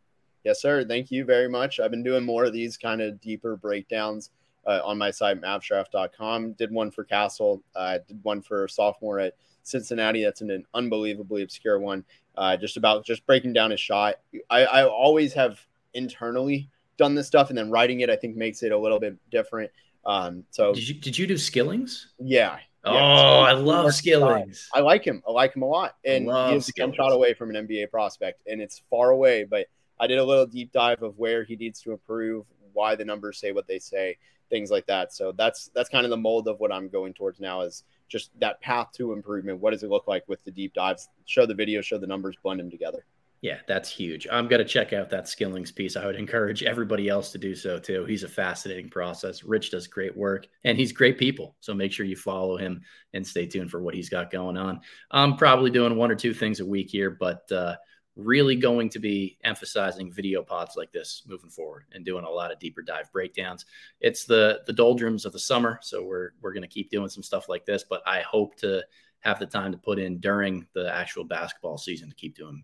[0.44, 0.82] Yes, sir.
[0.82, 1.78] Thank you very much.
[1.78, 4.30] I've been doing more of these kind of deeper breakdowns
[4.66, 6.52] uh, on my site, mavsdraft.com.
[6.52, 9.34] Did one for Castle, uh, did one for sophomore at
[9.68, 10.24] Cincinnati.
[10.24, 12.04] That's an, an unbelievably obscure one,
[12.36, 14.16] uh, just about just breaking down his shot.
[14.50, 15.58] I, I always have
[15.94, 19.16] internally done this stuff, and then writing it, I think, makes it a little bit
[19.30, 19.70] different.
[20.04, 22.06] Um, so did you did you do Skillings?
[22.18, 22.58] Yeah.
[22.84, 24.68] Oh, I love Skillings.
[24.72, 25.22] I like him.
[25.26, 28.60] I like him a lot, and he's one shot away from an NBA prospect, and
[28.60, 29.44] it's far away.
[29.44, 29.66] But
[30.00, 33.38] I did a little deep dive of where he needs to improve, why the numbers
[33.38, 34.16] say what they say,
[34.48, 35.12] things like that.
[35.12, 38.30] So that's that's kind of the mold of what I'm going towards now is just
[38.40, 39.60] that path to improvement.
[39.60, 41.08] What does it look like with the deep dives?
[41.26, 43.04] Show the video, show the numbers, blend them together.
[43.40, 44.26] Yeah, that's huge.
[44.32, 45.96] I'm going to check out that Skillings piece.
[45.96, 48.04] I would encourage everybody else to do so too.
[48.04, 49.44] He's a fascinating process.
[49.44, 51.54] Rich does great work and he's great people.
[51.60, 52.80] So make sure you follow him
[53.14, 54.80] and stay tuned for what he's got going on.
[55.12, 57.76] I'm probably doing one or two things a week here, but uh,
[58.18, 62.52] really going to be emphasizing video pods like this moving forward and doing a lot
[62.52, 63.64] of deeper dive breakdowns.
[64.00, 67.22] It's the the doldrums of the summer, so we're we're going to keep doing some
[67.22, 68.82] stuff like this, but I hope to
[69.20, 72.62] have the time to put in during the actual basketball season to keep doing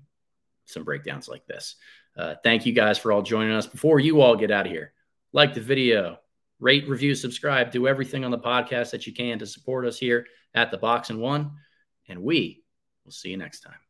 [0.67, 1.77] some breakdowns like this.
[2.17, 3.67] Uh, thank you guys for all joining us.
[3.67, 4.93] Before you all get out of here,
[5.33, 6.19] like the video,
[6.61, 10.27] rate, review, subscribe, do everything on the podcast that you can to support us here
[10.55, 11.53] at the Box and One,
[12.09, 12.63] and we
[13.05, 13.84] will see you next time.